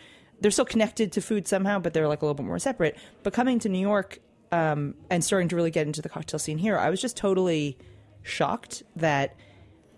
they're 0.41 0.51
still 0.51 0.65
connected 0.65 1.13
to 1.13 1.21
food 1.21 1.49
somehow, 1.49 1.79
but 1.79 1.95
they're 1.95 2.09
like 2.09 2.23
a 2.23 2.25
little 2.25 2.35
bit 2.35 2.47
more 2.47 2.59
separate. 2.59 2.97
But 3.23 3.33
coming 3.33 3.59
to 3.61 3.69
New 3.69 3.79
York 3.79 4.21
um, 4.53 4.95
and 5.11 5.25
starting 5.25 5.49
to 5.49 5.57
really 5.57 5.71
get 5.71 5.87
into 5.87 6.03
the 6.03 6.09
cocktail 6.09 6.39
scene 6.39 6.59
here, 6.59 6.79
I 6.79 6.91
was 6.91 7.01
just 7.01 7.17
totally 7.17 7.79
shocked 8.23 8.83
that 8.97 9.37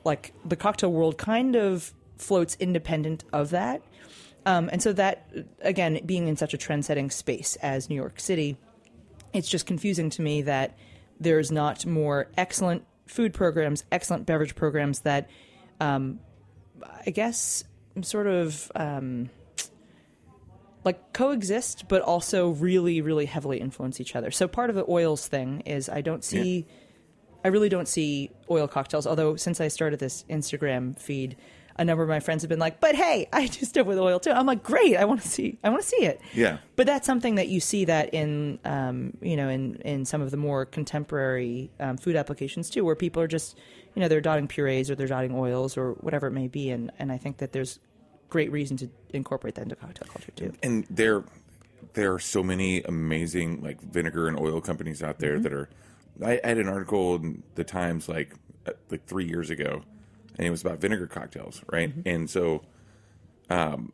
like 0.04 0.32
the 0.44 0.56
cocktail 0.56 0.92
world 0.92 1.18
kind 1.18 1.56
of 1.56 1.92
floats 2.18 2.56
independent 2.60 3.24
of 3.32 3.50
that. 3.50 3.82
Um, 4.44 4.70
and 4.72 4.80
so 4.80 4.92
that 4.92 5.28
again, 5.62 6.00
being 6.06 6.28
in 6.28 6.36
such 6.36 6.54
a 6.54 6.58
trend-setting 6.58 7.10
space 7.10 7.56
as 7.56 7.90
New 7.90 7.96
York 7.96 8.20
City, 8.20 8.56
it's 9.32 9.48
just 9.48 9.66
confusing 9.66 10.08
to 10.10 10.22
me 10.22 10.42
that 10.42 10.78
there's 11.18 11.50
not 11.50 11.84
more 11.84 12.28
excellent 12.36 12.84
food 13.06 13.32
programs, 13.34 13.84
excellent 13.90 14.26
beverage 14.26 14.54
programs 14.54 15.00
that, 15.00 15.28
um, 15.80 16.20
I 17.06 17.10
guess, 17.10 17.64
sort 18.02 18.26
of 18.26 18.70
um, 18.74 19.30
like 20.84 21.12
coexist, 21.12 21.88
but 21.88 22.02
also 22.02 22.50
really, 22.50 23.00
really 23.00 23.26
heavily 23.26 23.60
influence 23.60 24.00
each 24.00 24.14
other. 24.14 24.30
So 24.30 24.46
part 24.46 24.70
of 24.70 24.76
the 24.76 24.84
oils 24.88 25.26
thing 25.26 25.60
is 25.60 25.88
I 25.88 26.00
don't 26.00 26.24
see, 26.24 26.66
I 27.44 27.48
really 27.48 27.68
don't 27.68 27.88
see 27.88 28.30
oil 28.50 28.68
cocktails. 28.68 29.06
Although 29.06 29.36
since 29.36 29.60
I 29.60 29.68
started 29.68 29.98
this 29.98 30.24
Instagram 30.30 30.98
feed, 30.98 31.36
a 31.78 31.84
number 31.84 32.02
of 32.02 32.08
my 32.08 32.20
friends 32.20 32.42
have 32.42 32.48
been 32.48 32.58
like, 32.58 32.80
"But 32.80 32.94
hey, 32.94 33.28
I 33.32 33.46
do 33.46 33.64
stuff 33.64 33.86
with 33.86 33.98
oil 33.98 34.18
too." 34.18 34.30
I'm 34.30 34.46
like, 34.46 34.62
"Great! 34.62 34.96
I 34.96 35.04
want 35.04 35.22
to 35.22 35.28
see. 35.28 35.58
I 35.62 35.70
want 35.70 35.82
to 35.82 35.88
see 35.88 36.04
it." 36.04 36.20
Yeah. 36.34 36.58
But 36.76 36.86
that's 36.86 37.06
something 37.06 37.36
that 37.36 37.48
you 37.48 37.60
see 37.60 37.84
that 37.86 38.12
in, 38.12 38.58
um, 38.64 39.16
you 39.20 39.36
know, 39.36 39.48
in 39.48 39.76
in 39.76 40.04
some 40.04 40.20
of 40.20 40.30
the 40.30 40.36
more 40.36 40.64
contemporary 40.64 41.70
um, 41.80 41.96
food 41.96 42.16
applications 42.16 42.70
too, 42.70 42.84
where 42.84 42.96
people 42.96 43.22
are 43.22 43.28
just, 43.28 43.56
you 43.94 44.02
know, 44.02 44.08
they're 44.08 44.20
dotting 44.20 44.48
purees 44.48 44.90
or 44.90 44.94
they're 44.94 45.06
dotting 45.06 45.34
oils 45.34 45.76
or 45.76 45.92
whatever 45.94 46.26
it 46.26 46.32
may 46.32 46.48
be, 46.48 46.70
and 46.70 46.90
and 46.98 47.12
I 47.12 47.18
think 47.18 47.38
that 47.38 47.52
there's 47.52 47.78
great 48.28 48.50
reason 48.50 48.76
to 48.76 48.90
incorporate 49.10 49.54
that 49.54 49.62
into 49.62 49.76
cocktail 49.76 50.08
culture 50.08 50.32
too. 50.32 50.52
and 50.62 50.84
there 50.90 51.22
there 51.94 52.12
are 52.12 52.18
so 52.18 52.42
many 52.42 52.82
amazing 52.82 53.62
like 53.62 53.80
vinegar 53.80 54.28
and 54.28 54.38
oil 54.38 54.60
companies 54.60 55.02
out 55.02 55.18
there 55.18 55.38
that 55.38 55.52
are 55.52 55.68
I, 56.24 56.40
I 56.42 56.48
had 56.48 56.58
an 56.58 56.68
article 56.68 57.16
in 57.16 57.42
the 57.54 57.64
times 57.64 58.08
like 58.08 58.34
uh, 58.66 58.72
like 58.90 59.06
three 59.06 59.26
years 59.26 59.50
ago 59.50 59.82
and 60.36 60.46
it 60.46 60.50
was 60.50 60.62
about 60.62 60.78
vinegar 60.78 61.06
cocktails 61.06 61.62
right? 61.70 61.92
And 62.04 62.28
so 62.28 62.62
um 63.50 63.92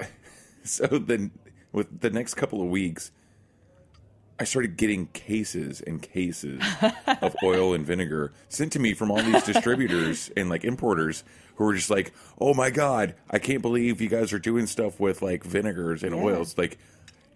so 0.64 0.86
then 0.86 1.30
with 1.72 2.00
the 2.00 2.10
next 2.10 2.34
couple 2.34 2.62
of 2.62 2.68
weeks 2.68 3.10
I 4.40 4.44
started 4.44 4.76
getting 4.76 5.06
cases 5.08 5.80
and 5.80 6.00
cases 6.00 6.62
of 7.20 7.34
oil 7.42 7.74
and 7.74 7.84
vinegar 7.84 8.32
sent 8.48 8.72
to 8.72 8.78
me 8.78 8.94
from 8.94 9.10
all 9.10 9.20
these 9.20 9.42
distributors 9.42 10.30
and 10.36 10.48
like 10.48 10.64
importers 10.64 11.24
who 11.56 11.64
were 11.64 11.74
just 11.74 11.90
like, 11.90 12.12
"Oh 12.40 12.54
my 12.54 12.70
god, 12.70 13.16
I 13.28 13.40
can't 13.40 13.62
believe 13.62 14.00
you 14.00 14.08
guys 14.08 14.32
are 14.32 14.38
doing 14.38 14.66
stuff 14.66 15.00
with 15.00 15.22
like 15.22 15.42
vinegars 15.42 16.04
and 16.04 16.14
oils." 16.14 16.56
Like, 16.56 16.78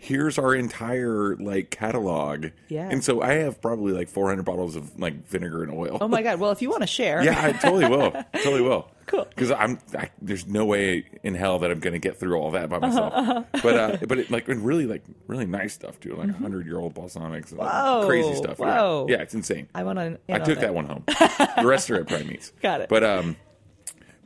here's 0.05 0.37
our 0.37 0.53
entire 0.53 1.37
like 1.37 1.71
catalog. 1.71 2.47
Yeah. 2.69 2.89
And 2.91 3.05
so 3.05 3.23
I 3.23 3.35
have 3.35 3.63
probably 3.63 3.93
like 3.93 4.09
400 4.09 4.43
bottles 4.43 4.75
of 4.75 4.99
like 4.99 5.27
vinegar 5.29 5.63
and 5.63 5.73
oil. 5.73 5.99
Oh 6.01 6.09
my 6.09 6.23
god! 6.23 6.41
Well, 6.41 6.51
if 6.51 6.61
you 6.61 6.69
want 6.71 6.83
to 6.83 6.89
share, 6.89 7.23
Yeah, 7.23 7.41
I 7.41 7.53
totally 7.53 7.89
will. 7.89 8.11
Totally 8.35 8.63
will. 8.63 8.89
Cool. 9.07 9.25
Because 9.25 9.51
I'm 9.53 9.79
I, 9.97 10.11
there's 10.21 10.47
no 10.47 10.65
way 10.65 11.05
in 11.23 11.35
hell 11.35 11.59
that 11.61 11.71
I'm 11.71 11.79
going 11.81 11.93
to 11.93 11.99
get 12.01 12.19
through 12.19 12.35
all 12.37 12.51
that 12.53 12.69
by 12.69 12.77
Uh-huh, 12.79 12.87
myself. 12.89 13.47
But 13.63 13.77
uh, 13.77 13.97
but 14.07 14.19
it, 14.19 14.31
like 14.31 14.49
and 14.49 14.65
really 14.65 14.87
like 14.87 15.05
really 15.29 15.47
nice 15.47 15.73
stuff 15.75 16.01
too, 16.01 16.15
like 16.17 16.31
a 16.31 16.33
hundred 16.33 16.67
year 16.67 16.79
old 16.79 16.95
balsamics, 16.95 17.51
and, 17.51 17.59
like, 17.59 17.71
Mm-hmm. 17.73 18.07
Crazy 18.09 18.35
stuff. 18.35 18.57
Yeah. 18.59 18.67
whoa. 18.81 19.07
Yeah. 19.09 19.23
it's 19.23 19.35
insane. 19.35 19.69
I 19.75 19.85
want 19.85 19.99
to. 19.99 20.19
I 20.29 20.39
took 20.41 20.59
that 20.61 20.75
one 20.75 20.87
home. 20.87 21.05
the 21.07 21.63
rest 21.65 21.91
are 21.91 21.97
at 22.01 22.09
Prime 22.09 22.27
Meats. 22.27 22.53
Got 22.61 22.81
it. 22.81 22.89
But 22.89 23.05
um, 23.05 23.37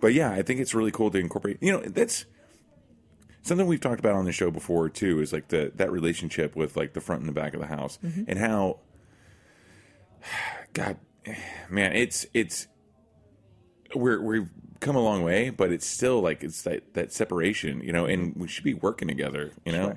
but 0.00 0.14
yeah, 0.14 0.30
I 0.30 0.42
think 0.42 0.60
it's 0.60 0.74
really 0.74 0.90
cool 0.90 1.10
to 1.10 1.18
incorporate. 1.18 1.58
You 1.60 1.72
know, 1.72 1.80
that's 1.80 2.24
something 3.46 3.66
we've 3.66 3.80
talked 3.80 4.00
about 4.00 4.14
on 4.14 4.24
the 4.24 4.32
show 4.32 4.50
before 4.50 4.88
too. 4.88 5.20
Is 5.20 5.32
like 5.32 5.48
the 5.48 5.72
that 5.76 5.90
relationship 5.90 6.54
with 6.56 6.76
like 6.76 6.92
the 6.92 7.00
front 7.00 7.20
and 7.20 7.28
the 7.28 7.32
back 7.32 7.54
of 7.54 7.60
the 7.60 7.66
house, 7.66 7.98
Mm-hmm. 8.04 8.24
and 8.28 8.38
how, 8.38 8.80
God, 10.72 10.96
man, 11.70 11.92
it's 11.94 12.26
it's 12.34 12.66
we're 13.94 14.20
we've 14.20 14.50
come 14.80 14.96
a 14.96 15.00
long 15.00 15.22
way, 15.22 15.50
but 15.50 15.72
it's 15.72 15.86
still 15.86 16.20
like 16.20 16.42
it's 16.44 16.62
that 16.62 16.94
that 16.94 17.12
separation, 17.12 17.80
you 17.80 17.92
know, 17.92 18.04
and 18.06 18.34
we 18.36 18.48
should 18.48 18.64
be 18.64 18.74
working 18.74 19.08
together, 19.08 19.52
you 19.64 19.72
know, 19.72 19.94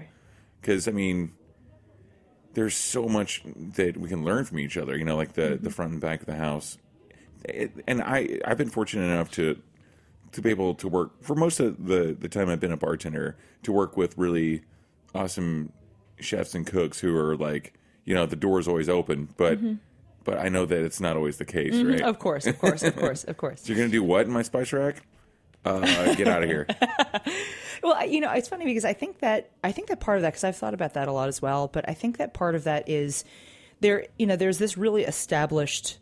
because 0.62 0.88
I 0.88 0.92
mean, 0.92 1.34
there's 2.54 2.76
so 2.76 3.08
much 3.08 3.42
that 3.46 3.98
we 3.98 4.10
can 4.10 4.24
learn 4.24 4.46
from 4.46 4.60
each 4.60 4.78
other, 4.78 4.98
you 4.98 5.04
know, 5.06 5.16
like 5.18 5.34
the 5.34 5.58
the 5.62 5.70
front 5.70 5.92
and 5.94 6.02
back 6.02 6.22
of 6.22 6.26
the 6.28 6.36
house, 6.36 6.78
it, 7.46 7.72
and 7.88 8.02
I 8.02 8.40
I've 8.46 8.58
been 8.58 8.70
fortunate 8.70 9.06
enough 9.06 9.32
to 9.32 9.62
to 10.32 10.42
be 10.42 10.50
able 10.50 10.76
to 10.76 10.88
work 10.88 11.22
for 11.24 11.36
most 11.36 11.60
of 11.60 11.86
the 11.86 12.16
the 12.20 12.30
time 12.30 12.50
I've 12.50 12.60
been 12.60 12.72
a 12.72 12.78
bartender 12.78 13.38
to 13.64 13.72
work 13.72 13.98
with 13.98 14.18
really 14.18 14.64
awesome 15.16 15.72
chefs 16.20 16.54
and 16.56 16.66
cooks 16.66 17.00
who 17.00 17.16
are 17.18 17.36
like 17.36 17.74
you 18.06 18.14
know 18.14 18.26
the 18.26 18.36
door's 18.36 18.68
always 18.68 18.90
open, 18.90 19.30
but 19.38 19.60
but 20.24 20.38
I 20.40 20.50
know 20.50 20.66
that 20.66 20.84
it's 20.84 21.00
not 21.00 21.16
always 21.16 21.38
the 21.38 21.46
case, 21.46 21.76
right? 21.76 22.02
Of 22.02 22.20
course, 22.20 22.46
of 22.46 22.60
course, 22.60 22.84
of 22.84 22.96
course, 22.96 23.24
of 23.24 23.38
course. 23.38 23.62
So 23.62 23.68
you're 23.74 23.78
gonna 23.78 23.90
do 23.90 24.04
what 24.04 24.26
in 24.26 24.32
my 24.32 24.42
spice 24.42 24.74
rack? 24.74 25.04
Uh, 25.66 26.16
get 26.16 26.28
out 26.28 26.44
of 26.44 26.50
here. 26.50 26.68
Well, 27.82 28.06
you 28.06 28.20
know, 28.20 28.32
it's 28.32 28.50
funny 28.50 28.66
because 28.66 28.86
I 28.86 28.94
think 28.94 29.20
that 29.20 29.52
I 29.64 29.72
think 29.72 29.88
that 29.88 30.00
part 30.00 30.18
of 30.18 30.24
that 30.24 30.32
because 30.32 30.44
I've 30.44 30.56
thought 30.58 30.74
about 30.74 30.96
that 30.96 31.08
a 31.08 31.12
lot 31.12 31.30
as 31.30 31.42
well. 31.42 31.68
But 31.68 31.88
I 31.88 31.94
think 31.94 32.18
that 32.18 32.34
part 32.34 32.56
of 32.56 32.66
that 32.66 32.90
is 32.90 33.24
there. 33.80 34.06
You 34.18 34.28
know, 34.28 34.36
there's 34.36 34.58
this 34.58 34.78
really 34.78 35.04
established 35.04 35.98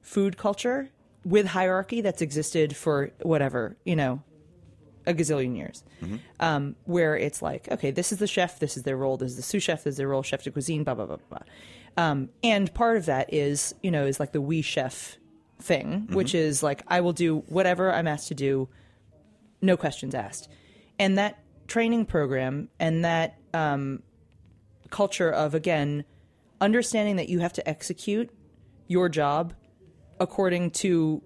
food 0.00 0.36
culture 0.36 0.88
with 1.24 1.46
hierarchy 1.46 2.00
that's 2.00 2.22
existed 2.22 2.76
for 2.76 3.10
whatever 3.22 3.76
you 3.84 3.96
know 3.96 4.22
a 5.06 5.14
gazillion 5.14 5.56
years, 5.56 5.82
um, 6.40 6.76
where 6.84 7.16
it's 7.16 7.42
like, 7.42 7.68
okay, 7.70 7.90
this 7.90 8.12
is 8.12 8.18
the 8.18 8.26
chef, 8.26 8.58
this 8.60 8.76
is 8.76 8.84
their 8.84 8.96
role, 8.96 9.16
this 9.16 9.32
is 9.32 9.36
the 9.36 9.42
sous 9.42 9.62
chef, 9.62 9.84
this 9.84 9.92
is 9.92 9.96
their 9.98 10.08
role, 10.08 10.22
chef 10.22 10.42
de 10.44 10.50
cuisine, 10.50 10.84
blah 10.84 10.94
blah 10.94 11.06
blah 11.06 11.16
blah. 11.28 11.38
Um, 11.96 12.30
and 12.42 12.72
part 12.72 12.96
of 12.96 13.06
that 13.06 13.32
is, 13.32 13.74
you 13.82 13.90
know, 13.90 14.06
is 14.06 14.18
like 14.20 14.32
the 14.32 14.40
we 14.40 14.62
chef 14.62 15.18
thing, 15.60 16.08
which 16.10 16.34
is 16.34 16.62
like 16.62 16.82
I 16.88 17.00
will 17.00 17.12
do 17.12 17.38
whatever 17.48 17.92
I'm 17.92 18.06
asked 18.06 18.28
to 18.28 18.34
do, 18.34 18.68
no 19.60 19.76
questions 19.76 20.14
asked. 20.14 20.48
And 20.98 21.18
that 21.18 21.38
training 21.66 22.06
program 22.06 22.68
and 22.78 23.04
that 23.04 23.38
um, 23.54 24.02
culture 24.90 25.30
of 25.30 25.54
again 25.54 26.04
understanding 26.60 27.16
that 27.16 27.28
you 27.28 27.40
have 27.40 27.52
to 27.54 27.68
execute 27.68 28.30
your 28.86 29.08
job 29.08 29.54
according 30.22 30.70
to 30.70 31.20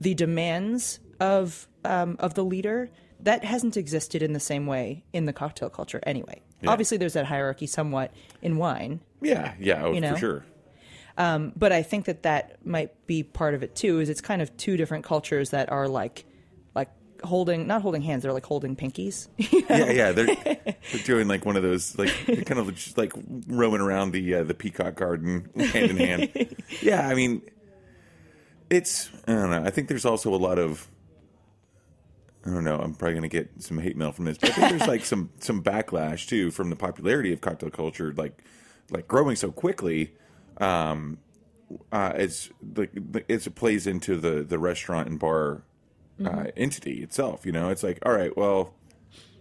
the 0.00 0.14
demands 0.14 0.98
of 1.20 1.68
um, 1.84 2.16
of 2.18 2.34
the 2.34 2.42
leader 2.44 2.88
that 3.20 3.44
hasn't 3.44 3.76
existed 3.76 4.22
in 4.22 4.32
the 4.32 4.40
same 4.40 4.66
way 4.66 5.04
in 5.12 5.26
the 5.26 5.32
cocktail 5.32 5.68
culture 5.68 6.00
anyway. 6.04 6.40
Obviously, 6.66 6.96
there's 6.98 7.12
that 7.14 7.26
hierarchy 7.26 7.66
somewhat 7.66 8.12
in 8.42 8.56
wine, 8.56 9.00
Yeah, 9.22 9.54
yeah, 9.58 9.82
oh, 9.84 9.92
You 9.92 10.00
know? 10.00 10.12
for 10.14 10.18
sure. 10.18 10.44
but 11.16 11.72
I 11.72 11.82
think 11.82 12.04
that 12.06 12.22
that 12.24 12.64
might 12.66 13.06
be 13.06 13.22
part 13.22 13.54
of 13.54 13.62
it 13.62 13.74
too. 13.74 14.00
Is 14.00 14.08
it's 14.08 14.20
kind 14.20 14.42
of 14.42 14.54
two 14.56 14.76
different 14.76 15.04
cultures 15.04 15.50
that 15.50 15.70
are 15.72 15.88
like 15.88 16.24
like 16.74 16.88
holding 17.24 17.66
not 17.66 17.80
holding 17.82 18.02
hands, 18.02 18.22
they're 18.22 18.32
like 18.32 18.46
holding 18.46 18.76
pinkies. 18.76 19.28
Yeah, 19.70 19.90
yeah, 19.90 20.12
they're, 20.12 20.26
they're 20.44 21.04
doing 21.04 21.28
like 21.28 21.44
one 21.46 21.56
of 21.56 21.62
those, 21.62 21.96
like 21.96 22.10
kind 22.46 22.58
of 22.58 22.74
just 22.74 22.98
like 22.98 23.12
roaming 23.46 23.80
around 23.80 24.10
the 24.12 24.34
uh, 24.36 24.42
the 24.44 24.54
peacock 24.54 24.96
garden 24.96 25.48
hand 25.56 25.90
in 25.90 25.96
hand. 25.96 26.56
Yeah, 26.82 27.06
I 27.08 27.14
mean, 27.14 27.42
it's 28.70 29.10
I 29.26 29.32
don't 29.32 29.50
know. 29.50 29.64
I 29.64 29.70
think 29.70 29.88
there's 29.88 30.06
also 30.06 30.32
a 30.34 30.36
lot 30.36 30.58
of 30.58 30.88
I 32.44 32.50
don't 32.50 32.64
know. 32.64 32.78
I'm 32.78 32.94
probably 32.94 33.14
going 33.14 33.22
to 33.22 33.28
get 33.28 33.50
some 33.62 33.78
hate 33.78 33.96
mail 33.96 34.12
from 34.12 34.24
this, 34.24 34.38
but 34.38 34.50
I 34.50 34.52
think 34.54 34.70
there's 34.70 34.88
like 34.88 35.04
some 35.04 35.30
some 35.40 35.62
backlash 35.62 36.26
too 36.26 36.50
from 36.50 36.70
the 36.70 36.76
popularity 36.76 37.32
of 37.32 37.40
cocktail 37.40 37.70
culture, 37.70 38.14
like 38.16 38.42
like 38.90 39.06
growing 39.06 39.36
so 39.36 39.52
quickly. 39.52 40.14
Um, 40.58 41.18
uh, 41.92 42.12
it's 42.14 42.50
like 42.76 42.92
it's 43.28 43.46
it 43.46 43.54
plays 43.54 43.86
into 43.86 44.16
the 44.16 44.42
the 44.42 44.58
restaurant 44.58 45.08
and 45.08 45.18
bar 45.18 45.62
uh, 46.24 46.44
entity 46.56 47.02
itself. 47.02 47.44
You 47.44 47.52
know, 47.52 47.68
it's 47.68 47.82
like 47.82 47.98
all 48.06 48.12
right, 48.12 48.34
well, 48.36 48.72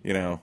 you 0.04 0.13
know, 0.13 0.42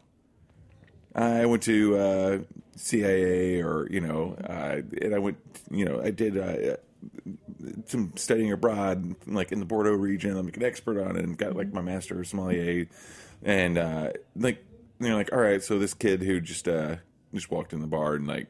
I 1.15 1.45
went 1.45 1.63
to 1.65 1.97
uh, 1.99 2.39
CIA 2.77 3.61
or 3.61 3.87
you 3.91 4.01
know, 4.01 4.37
uh, 4.49 4.81
and 5.03 5.15
I 5.15 5.19
went, 5.19 5.37
you 5.71 5.85
know, 5.85 6.01
I 6.03 6.11
did 6.11 6.39
uh, 6.39 6.77
some 7.87 8.13
studying 8.17 8.53
abroad, 8.53 9.15
like 9.27 9.53
in 9.53 9.59
the 9.61 9.65
Bordeaux 9.65 9.93
region. 9.93 10.37
I'm 10.37 10.47
like 10.47 10.57
an 10.57 10.65
expert 10.65 11.01
on 11.01 11.17
it, 11.17 11.25
and 11.25 11.37
got 11.37 11.57
like 11.57 11.73
my 11.73 11.81
master 11.83 12.23
sommelier, 12.25 12.87
and 13.43 13.79
uh, 13.79 14.11
like 14.35 14.65
you 15.01 15.09
know, 15.09 15.17
like 15.17 15.33
all 15.33 15.39
right, 15.39 15.63
so 15.63 15.79
this 15.79 15.95
kid 15.95 16.23
who 16.23 16.41
just 16.41 16.69
uh, 16.69 16.97
just 17.35 17.51
walked 17.51 17.73
in 17.73 17.81
the 17.81 17.87
bar 17.87 18.15
and 18.15 18.27
like 18.27 18.49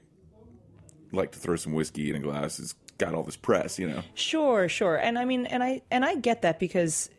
liked 1.12 1.34
to 1.34 1.40
throw 1.40 1.56
some 1.56 1.72
whiskey 1.72 2.10
in 2.10 2.16
a 2.16 2.20
glass 2.20 2.58
has 2.58 2.74
got 2.98 3.14
all 3.14 3.22
this 3.22 3.36
press, 3.36 3.78
you 3.78 3.88
know. 3.88 4.02
sure, 4.14 4.68
sure, 4.68 4.96
and 4.96 5.18
I 5.18 5.24
mean, 5.24 5.46
and 5.46 5.62
I 5.62 5.82
and 5.90 6.04
I 6.04 6.16
get 6.16 6.42
that 6.42 6.58
because 6.58 7.10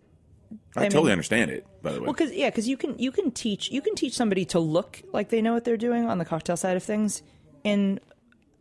I, 0.75 0.81
I 0.81 0.83
mean- 0.83 0.91
totally 0.91 1.11
understand 1.11 1.51
it, 1.51 1.65
by 1.81 1.91
the 1.91 1.99
way. 1.99 2.05
Well, 2.05 2.13
because 2.13 2.31
yeah, 2.33 2.49
because 2.49 2.67
you 2.67 2.77
can 2.77 2.97
you 2.97 3.11
can 3.11 3.31
teach 3.31 3.71
you 3.71 3.81
can 3.81 3.95
teach 3.95 4.13
somebody 4.13 4.45
to 4.45 4.59
look 4.59 5.01
like 5.13 5.29
they 5.29 5.41
know 5.41 5.53
what 5.53 5.65
they're 5.65 5.77
doing 5.77 6.05
on 6.05 6.17
the 6.17 6.25
cocktail 6.25 6.57
side 6.57 6.77
of 6.77 6.83
things 6.83 7.21
in 7.63 7.99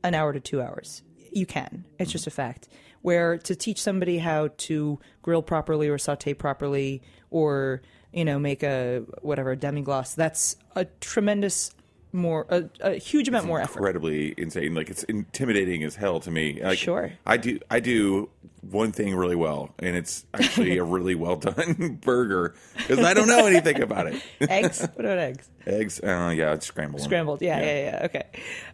an 0.03 0.15
hour 0.15 0.33
to 0.33 0.41
two 0.41 0.61
hours. 0.63 1.03
You 1.37 1.45
can. 1.45 1.85
It's 1.99 2.11
just 2.11 2.27
a 2.27 2.31
fact. 2.31 2.67
Where 3.03 3.37
to 3.37 3.55
teach 3.55 3.83
somebody 3.83 4.17
how 4.17 4.49
to 4.57 4.99
grill 5.21 5.43
properly 5.43 5.87
or 5.87 5.99
saute 5.99 6.33
properly 6.33 7.03
or 7.31 7.83
you 8.11 8.25
know 8.25 8.39
make 8.39 8.63
a 8.63 9.05
whatever 9.21 9.55
demi 9.55 9.83
glace, 9.83 10.15
that's 10.15 10.57
a 10.75 10.87
tremendous 11.03 11.75
more 12.17 12.47
a, 12.49 12.65
a 12.81 12.95
huge 12.97 13.29
amount 13.29 13.47
more 13.47 13.61
effort. 13.61 13.79
incredibly 13.79 14.35
insane. 14.37 14.75
Like 14.75 14.91
it's 14.91 15.05
intimidating 15.05 15.85
as 15.85 15.95
hell 15.97 16.19
to 16.21 16.31
me. 16.31 16.61
Like, 16.63 16.79
Sure. 16.79 17.13
I 17.25 17.37
do. 17.37 17.61
I 17.71 17.81
do 17.81 18.29
one 18.63 18.91
thing 18.91 19.15
really 19.15 19.37
well, 19.37 19.73
and 19.79 19.95
it's 19.95 20.25
actually 20.35 20.77
a 20.79 20.83
really 20.83 21.15
well 21.25 21.37
done 21.37 21.99
burger 22.03 22.55
because 22.77 22.99
I 22.99 23.15
don't 23.15 23.29
know 23.29 23.47
anything 23.47 23.81
about 23.81 24.09
it. 24.09 24.21
eggs. 24.51 24.81
What 24.81 25.05
about 25.05 25.19
eggs? 25.19 25.49
Eggs. 25.67 26.01
Uh, 26.01 26.33
yeah, 26.37 26.55
it's 26.55 26.67
scrambled. 26.67 27.03
scrambled 27.03 27.43
yeah 27.43 27.61
yeah 27.61 27.85
yeah, 27.85 28.01
okay 28.07 28.23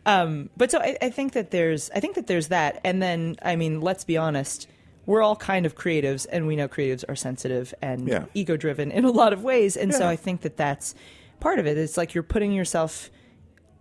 um 0.06 0.48
but 0.56 0.70
so 0.70 0.78
I, 0.78 0.96
I 1.00 1.10
think 1.10 1.32
that 1.32 1.50
there's 1.50 1.90
i 1.94 2.00
think 2.00 2.14
that 2.16 2.26
there's 2.26 2.48
that 2.48 2.80
and 2.84 3.00
then 3.02 3.36
i 3.42 3.56
mean 3.56 3.80
let's 3.80 4.04
be 4.04 4.16
honest 4.18 4.68
we're 5.06 5.22
all 5.22 5.34
kind 5.36 5.64
of 5.66 5.74
creatives 5.74 6.26
and 6.30 6.46
we 6.46 6.54
know 6.54 6.68
creatives 6.68 7.02
are 7.08 7.16
sensitive 7.16 7.72
and 7.80 8.06
Yeah. 8.08 8.26
ego 8.34 8.56
driven 8.58 8.90
in 8.90 9.04
a 9.04 9.10
lot 9.10 9.32
of 9.32 9.42
ways 9.42 9.76
and 9.76 9.94
so 9.94 10.06
i 10.06 10.16
think 10.16 10.42
that 10.42 10.56
that's 10.58 10.94
part 11.40 11.58
of 11.58 11.66
it 11.66 11.78
it's 11.78 11.96
like 11.96 12.12
you're 12.14 12.22
putting 12.22 12.52
yourself 12.52 13.10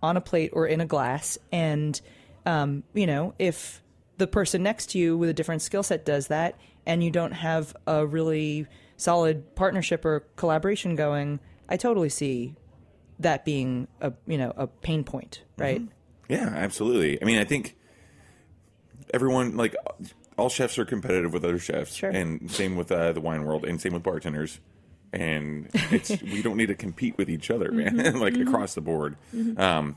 on 0.02 0.16
a 0.16 0.20
plate 0.20 0.50
or 0.52 0.66
in 0.66 0.80
a 0.80 0.86
glass 0.86 1.38
and 1.52 2.00
um 2.46 2.82
you 2.94 3.06
know 3.06 3.34
if 3.38 3.82
the 4.18 4.26
person 4.26 4.62
next 4.62 4.90
to 4.90 4.98
you 4.98 5.16
with 5.16 5.28
a 5.28 5.34
different 5.34 5.62
skill 5.62 5.82
set 5.82 6.04
does 6.04 6.26
that 6.28 6.58
and 6.86 7.02
you 7.04 7.10
don't 7.10 7.32
have 7.32 7.76
a 7.86 8.04
really 8.06 8.66
solid 8.96 9.54
partnership 9.54 10.04
or 10.04 10.20
collaboration 10.36 10.96
going 10.96 11.38
i 11.68 11.76
totally 11.76 12.08
see 12.08 12.54
that 13.18 13.44
being 13.44 13.86
a 14.00 14.12
you 14.26 14.36
know 14.36 14.52
a 14.56 14.66
pain 14.66 15.04
point, 15.04 15.42
right? 15.56 15.80
Yeah, 16.28 16.48
absolutely. 16.48 17.22
I 17.22 17.24
mean, 17.24 17.38
I 17.38 17.44
think 17.44 17.76
everyone 19.14 19.56
like 19.56 19.76
all 20.36 20.48
chefs 20.48 20.76
are 20.78 20.84
competitive 20.84 21.32
with 21.32 21.44
other 21.44 21.58
chefs, 21.60 21.94
Sure. 21.94 22.10
and 22.10 22.50
same 22.50 22.74
with 22.74 22.90
uh, 22.90 23.12
the 23.12 23.20
wine 23.20 23.44
world, 23.44 23.64
and 23.64 23.80
same 23.80 23.92
with 23.92 24.02
bartenders. 24.02 24.58
And 25.12 25.68
it's 25.74 26.10
we 26.22 26.42
don't 26.42 26.56
need 26.56 26.66
to 26.66 26.74
compete 26.74 27.18
with 27.18 27.28
each 27.28 27.50
other, 27.50 27.70
man. 27.70 27.98
Mm-hmm. 27.98 28.18
like 28.20 28.36
across 28.36 28.74
the 28.74 28.80
board. 28.80 29.16
Um, 29.56 29.96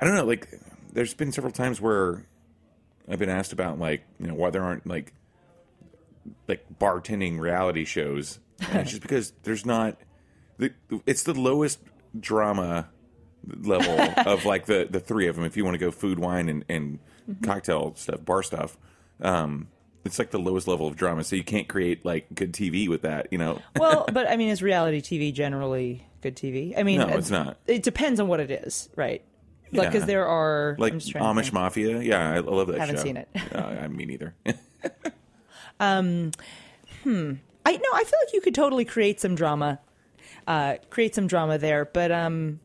I 0.00 0.04
don't 0.04 0.14
know. 0.14 0.24
Like, 0.24 0.48
there's 0.92 1.14
been 1.14 1.32
several 1.32 1.52
times 1.52 1.80
where 1.80 2.24
I've 3.08 3.18
been 3.18 3.28
asked 3.28 3.52
about 3.52 3.78
like 3.78 4.04
you 4.18 4.26
know 4.26 4.34
why 4.34 4.50
there 4.50 4.62
aren't 4.62 4.86
like 4.86 5.12
like 6.48 6.64
bartending 6.78 7.38
reality 7.38 7.84
shows. 7.84 8.40
It's 8.60 8.90
just 8.90 9.02
because 9.02 9.32
there's 9.42 9.64
not. 9.64 9.96
The, 10.58 10.72
it's 11.06 11.22
the 11.22 11.32
lowest 11.32 11.78
drama 12.18 12.90
level 13.46 13.98
of 14.30 14.44
like 14.44 14.66
the 14.66 14.86
the 14.90 15.00
three 15.00 15.26
of 15.26 15.36
them. 15.36 15.44
If 15.44 15.56
you 15.56 15.64
want 15.64 15.74
to 15.74 15.78
go 15.78 15.90
food, 15.90 16.18
wine, 16.18 16.48
and, 16.48 16.64
and 16.68 16.98
cocktail 17.42 17.94
stuff, 17.96 18.24
bar 18.24 18.42
stuff, 18.42 18.76
um, 19.20 19.68
it's 20.04 20.18
like 20.18 20.30
the 20.30 20.38
lowest 20.38 20.66
level 20.68 20.86
of 20.86 20.96
drama. 20.96 21.24
So 21.24 21.36
you 21.36 21.44
can't 21.44 21.68
create 21.68 22.04
like 22.04 22.26
good 22.34 22.52
TV 22.52 22.88
with 22.88 23.02
that. 23.02 23.28
You 23.30 23.38
know. 23.38 23.60
well, 23.78 24.06
but 24.12 24.28
I 24.28 24.36
mean, 24.36 24.48
is 24.48 24.62
reality 24.62 25.00
TV 25.00 25.32
generally 25.32 26.06
good 26.22 26.36
TV? 26.36 26.74
I 26.76 26.82
mean, 26.82 27.00
No, 27.00 27.08
it's 27.08 27.30
not. 27.30 27.58
It 27.66 27.82
depends 27.82 28.20
on 28.20 28.28
what 28.28 28.40
it 28.40 28.50
is, 28.50 28.88
right? 28.96 29.22
Like, 29.72 29.88
because 29.88 30.02
Yeah. 30.02 30.06
there 30.06 30.26
are 30.26 30.76
like 30.78 30.92
I'm 30.94 30.98
just 30.98 31.12
trying 31.12 31.34
to 31.36 31.40
Amish. 31.42 31.52
Mafia. 31.52 32.00
Yeah, 32.00 32.32
I, 32.32 32.38
love 32.40 32.66
that 32.68 32.76
I 32.76 32.80
Haven't 32.80 32.96
show. 32.96 33.02
seen 33.02 33.16
it. 33.16 33.28
uh, 33.54 33.58
I 33.58 33.88
me 33.88 34.04
neither. 34.04 34.34
I 37.66 37.76
no, 37.76 37.88
I 37.94 38.04
feel 38.04 38.18
like 38.24 38.32
you 38.34 38.40
could 38.40 38.54
totally 38.54 38.84
create 38.84 39.20
some 39.20 39.34
drama, 39.34 39.80
uh, 40.46 40.76
create 40.90 41.14
some 41.14 41.26
drama 41.26 41.58
there. 41.58 41.84
But 41.84 42.10
um, 42.10 42.60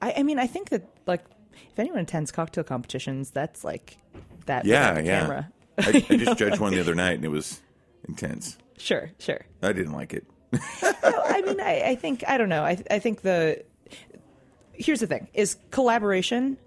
I, 0.00 0.14
I 0.18 0.22
mean, 0.22 0.38
I 0.38 0.46
think 0.46 0.70
that 0.70 0.88
like 1.06 1.24
if 1.70 1.78
anyone 1.78 2.00
attends 2.00 2.32
cocktail 2.32 2.64
competitions, 2.64 3.30
that's 3.30 3.62
like 3.64 3.98
that. 4.46 4.64
yeah, 4.64 4.98
yeah. 4.98 5.20
Camera. 5.20 5.52
I, 5.78 6.04
I 6.10 6.16
just 6.16 6.38
judged 6.38 6.60
one 6.60 6.72
the 6.72 6.80
other 6.80 6.94
night, 6.94 7.14
and 7.14 7.24
it 7.24 7.28
was 7.30 7.60
intense. 8.08 8.56
Sure, 8.78 9.10
sure. 9.18 9.40
I 9.62 9.72
didn't 9.72 9.92
like 9.92 10.12
it. 10.12 10.26
no, 10.52 10.60
I 11.24 11.42
mean, 11.46 11.60
I, 11.60 11.82
I 11.90 11.94
think 11.94 12.24
I 12.28 12.36
don't 12.36 12.48
know. 12.50 12.62
I 12.64 12.82
I 12.90 12.98
think 12.98 13.22
the 13.22 13.62
here's 14.72 15.00
the 15.00 15.06
thing: 15.06 15.28
is 15.32 15.56
collaboration 15.70 16.58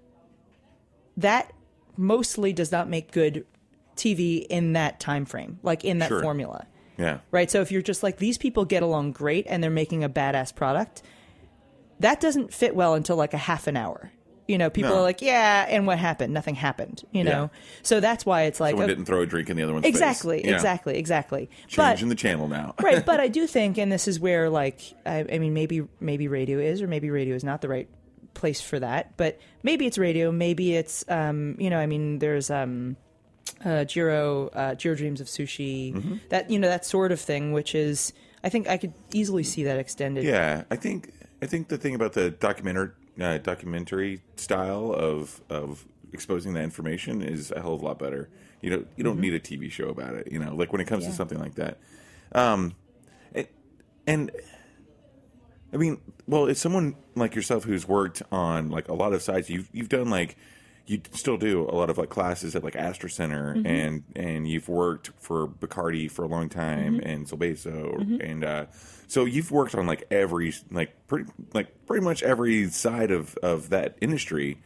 that 1.16 1.52
mostly 1.96 2.52
does 2.52 2.72
not 2.72 2.88
make 2.88 3.10
good 3.12 3.46
TV 3.96 4.44
in 4.48 4.74
that 4.74 5.00
time 5.00 5.24
frame, 5.24 5.58
like 5.62 5.84
in 5.84 5.98
that 5.98 6.08
Sure. 6.08 6.20
formula, 6.20 6.66
Yeah. 6.98 7.18
right? 7.30 7.50
So 7.50 7.62
if 7.62 7.72
you're 7.72 7.80
just 7.82 8.02
like 8.02 8.18
these 8.18 8.36
people 8.36 8.64
get 8.66 8.82
along 8.82 9.12
great 9.12 9.46
and 9.48 9.62
they're 9.62 9.70
making 9.70 10.04
a 10.04 10.08
badass 10.10 10.54
product, 10.54 11.02
that 12.00 12.20
doesn't 12.20 12.52
fit 12.52 12.74
well 12.76 12.94
until 12.94 13.16
like 13.16 13.32
a 13.32 13.38
half 13.38 13.66
an 13.66 13.76
hour. 13.76 14.10
You 14.48 14.58
know, 14.58 14.70
people 14.70 14.90
No. 14.92 14.98
are 14.98 15.02
like, 15.02 15.22
"Yeah," 15.22 15.66
and 15.68 15.86
what 15.86 15.98
happened? 15.98 16.32
Nothing 16.32 16.54
happened. 16.54 17.02
You 17.12 17.24
Yeah. 17.24 17.30
know, 17.32 17.50
so 17.82 17.98
that's 18.00 18.24
why 18.24 18.42
it's 18.42 18.60
like 18.60 18.72
Someone 18.72 18.88
didn't 18.88 19.06
throw 19.06 19.22
a 19.22 19.26
drink 19.26 19.50
in 19.50 19.56
the 19.56 19.62
other 19.64 19.72
one's 19.72 19.84
face. 19.84 19.90
exactly, 19.94 20.44
Yeah. 20.44 20.54
exactly, 20.54 20.96
exactly. 20.98 21.50
But 21.76 21.90
Changing 21.94 22.08
the 22.10 22.14
channel 22.14 22.46
now. 22.48 22.74
right 22.82 23.04
but 23.04 23.18
i 23.26 23.28
do 23.28 23.46
think 23.46 23.76
and 23.78 23.90
this 23.90 24.06
is 24.06 24.20
where 24.20 24.48
like 24.48 24.80
I, 25.04 25.24
I 25.32 25.38
mean 25.38 25.52
maybe 25.54 25.82
maybe 26.00 26.28
radio 26.28 26.58
is 26.58 26.80
or 26.80 26.86
maybe 26.86 27.10
radio 27.10 27.34
is 27.34 27.42
not 27.44 27.60
the 27.60 27.68
right 27.68 27.88
place 28.34 28.60
for 28.60 28.78
that 28.78 29.16
but 29.16 29.38
maybe 29.62 29.86
it's 29.86 29.96
radio 29.98 30.30
maybe 30.30 30.76
it's 30.76 31.04
um 31.08 31.56
you 31.58 31.70
know 31.70 31.78
i 31.78 31.86
mean 31.86 32.18
there's 32.18 32.50
um 32.50 32.96
uh 33.64 33.84
Jiro 33.84 34.48
uh 34.48 34.74
Jiro 34.74 34.94
dreams 34.94 35.20
of 35.20 35.26
sushi 35.26 35.94
Mm-hmm. 35.94 36.16
that 36.28 36.50
you 36.50 36.58
know 36.58 36.68
that 36.68 36.84
sort 36.84 37.10
of 37.12 37.20
thing 37.20 37.52
which 37.52 37.74
is 37.74 38.12
I 38.44 38.48
think 38.48 38.68
I 38.68 38.76
could 38.76 38.92
easily 39.12 39.42
see 39.42 39.64
that 39.64 39.78
extended. 39.78 40.22
Yeah, 40.24 40.62
I 40.70 40.76
think 40.76 41.10
I 41.42 41.46
think 41.46 41.66
the 41.68 41.78
thing 41.78 41.94
about 41.96 42.12
the 42.12 42.30
documentary 42.30 42.90
uh, 43.20 43.38
documentary 43.38 44.20
style 44.36 44.92
of 44.92 45.40
of 45.48 45.84
exposing 46.12 46.54
that 46.54 46.62
information 46.64 47.22
is 47.22 47.50
a 47.50 47.60
hell 47.60 47.74
of 47.74 47.82
a 47.82 47.84
lot 47.84 47.98
better. 47.98 48.28
You 48.62 48.70
know, 48.70 48.84
you 48.96 49.04
don't 49.04 49.20
need 49.20 49.34
a 49.34 49.40
TV 49.40 49.70
show 49.70 49.88
about 49.88 50.14
it. 50.14 50.30
You 50.32 50.38
know, 50.38 50.54
like 50.54 50.72
when 50.72 50.80
it 50.80 50.86
comes 50.86 51.04
Yeah. 51.04 51.10
to 51.10 51.16
something 51.16 51.38
like 51.38 51.54
that. 51.56 51.78
Um, 52.32 52.74
it, 53.34 53.52
and 54.06 54.30
I 55.72 55.76
mean, 55.76 55.98
well, 56.26 56.46
it's 56.46 56.60
someone 56.60 56.96
like 57.14 57.34
yourself 57.34 57.64
who's 57.64 57.86
worked 57.86 58.22
on 58.32 58.70
like 58.70 58.88
a 58.88 58.94
lot 58.94 59.12
of 59.12 59.22
sites. 59.22 59.50
You've 59.50 59.68
you've 59.72 59.88
done 59.88 60.10
like 60.10 60.36
you 60.86 61.00
still 61.12 61.36
do 61.36 61.68
a 61.68 61.74
lot 61.74 61.90
of 61.90 61.98
like 61.98 62.08
classes 62.08 62.54
at 62.54 62.62
like 62.62 62.76
Astor 62.76 63.08
Center, 63.08 63.52
and 63.64 64.04
and 64.14 64.48
you've 64.48 64.68
worked 64.68 65.10
for 65.18 65.48
Bacardi 65.48 66.10
for 66.10 66.24
a 66.24 66.28
long 66.28 66.48
time, 66.48 67.00
and 67.02 67.26
Solbeso, 67.26 68.20
and 68.22 68.44
uh, 68.44 68.66
so 69.08 69.24
you've 69.24 69.50
worked 69.50 69.74
on 69.74 69.86
like 69.86 70.04
every 70.10 70.54
like 70.70 71.06
pretty 71.08 71.30
like 71.52 71.86
pretty 71.86 72.04
much 72.04 72.22
every 72.22 72.70
side 72.70 73.10
of 73.10 73.36
of 73.38 73.70
that 73.70 73.96
industry. 74.00 74.58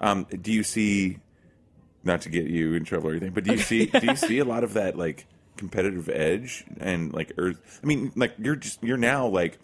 Um, 0.00 0.26
do 0.40 0.52
you 0.52 0.62
see? 0.62 1.18
Not 2.04 2.20
to 2.20 2.28
get 2.28 2.44
you 2.46 2.74
in 2.74 2.84
trouble 2.84 3.08
or 3.08 3.10
anything, 3.10 3.32
but 3.32 3.42
do 3.42 3.50
you 3.50 3.58
see 3.58 3.86
do 3.86 4.06
you 4.06 4.14
see 4.14 4.38
a 4.38 4.44
lot 4.44 4.62
of 4.62 4.74
that 4.74 4.96
like 4.96 5.26
competitive 5.56 6.08
edge 6.08 6.64
and 6.78 7.12
like 7.12 7.32
or 7.36 7.54
I 7.82 7.86
mean 7.86 8.12
like 8.14 8.34
you're 8.38 8.54
just 8.54 8.80
you're 8.82 8.96
now 8.96 9.26
like 9.26 9.58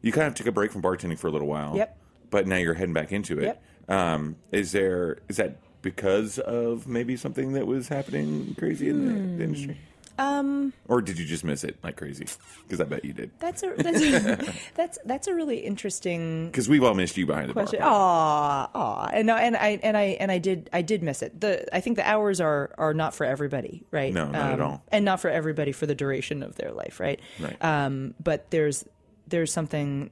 you 0.00 0.12
kind 0.12 0.28
of 0.28 0.34
took 0.34 0.46
a 0.46 0.52
break 0.52 0.72
from 0.72 0.80
bartending 0.80 1.18
for 1.18 1.26
a 1.26 1.30
little 1.30 1.48
while. 1.48 1.76
Yep. 1.76 1.98
But 2.30 2.46
now 2.46 2.56
you're 2.56 2.74
heading 2.74 2.94
back 2.94 3.12
into 3.12 3.38
it. 3.38 3.44
Yep. 3.44 3.62
Um, 3.88 4.36
is 4.52 4.72
there 4.72 5.18
is 5.28 5.36
that 5.38 5.56
because 5.82 6.38
of 6.38 6.86
maybe 6.86 7.16
something 7.16 7.52
that 7.52 7.66
was 7.66 7.88
happening 7.88 8.54
crazy 8.58 8.88
in 8.88 9.06
the, 9.06 9.12
Hmm. 9.12 9.38
the 9.38 9.44
industry? 9.44 9.76
Um, 10.20 10.72
or 10.88 11.00
did 11.00 11.16
you 11.16 11.24
just 11.24 11.44
miss 11.44 11.62
it 11.62 11.78
like 11.84 11.96
crazy? 11.96 12.26
Because 12.64 12.80
I 12.80 12.84
bet 12.84 13.04
you 13.04 13.12
did. 13.12 13.30
That's 13.38 13.62
a 13.62 13.72
that's 13.78 14.02
a, 14.02 14.52
that's 14.74 14.98
that's 15.04 15.28
a 15.28 15.34
really 15.34 15.58
interesting 15.58 16.46
Because 16.46 16.68
we've 16.68 16.82
all 16.82 16.94
missed 16.94 17.16
you 17.16 17.24
behind 17.24 17.48
the 17.48 17.52
question. 17.52 17.78
bar. 17.78 17.88
Aw, 17.88 18.70
aw, 18.74 19.10
and 19.12 19.28
no, 19.28 19.36
and 19.36 19.56
I 19.56 19.78
and 19.80 19.96
I 19.96 20.02
and 20.18 20.32
I 20.32 20.38
did 20.38 20.68
I 20.72 20.82
did 20.82 21.04
miss 21.04 21.22
it. 21.22 21.40
The 21.40 21.72
I 21.74 21.78
think 21.80 21.96
the 21.98 22.06
hours 22.08 22.40
are 22.40 22.72
are 22.78 22.92
not 22.94 23.14
for 23.14 23.24
everybody, 23.24 23.84
right? 23.92 24.12
No, 24.12 24.26
not 24.26 24.50
at 24.54 24.60
Um, 24.60 24.66
all. 24.66 24.82
and 24.90 25.04
not 25.04 25.20
for 25.20 25.30
everybody 25.30 25.70
for 25.70 25.86
the 25.86 25.94
duration 25.94 26.42
of 26.42 26.56
their 26.56 26.72
life, 26.72 26.98
right? 26.98 27.20
Right. 27.38 27.56
Um, 27.64 28.14
but 28.20 28.50
there's 28.50 28.84
there's 29.28 29.52
something 29.52 30.10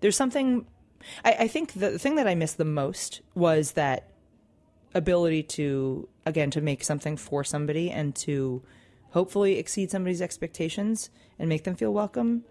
there's 0.00 0.16
something. 0.16 0.64
I, 1.24 1.32
I 1.40 1.48
think 1.48 1.72
the 1.72 1.98
thing 1.98 2.16
that 2.16 2.26
I 2.26 2.34
missed 2.34 2.58
the 2.58 2.64
most 2.64 3.20
was 3.34 3.72
that 3.72 4.10
ability 4.94 5.42
to 5.44 6.08
again 6.26 6.50
to 6.50 6.60
make 6.60 6.82
something 6.82 7.16
for 7.16 7.44
somebody 7.44 7.90
and 7.90 8.14
to 8.14 8.62
hopefully 9.10 9.58
exceed 9.58 9.90
somebody's 9.90 10.20
expectations 10.20 11.10
and 11.38 11.48
make 11.48 11.64
them 11.64 11.74
feel 11.76 11.92
welcome. 11.92 12.44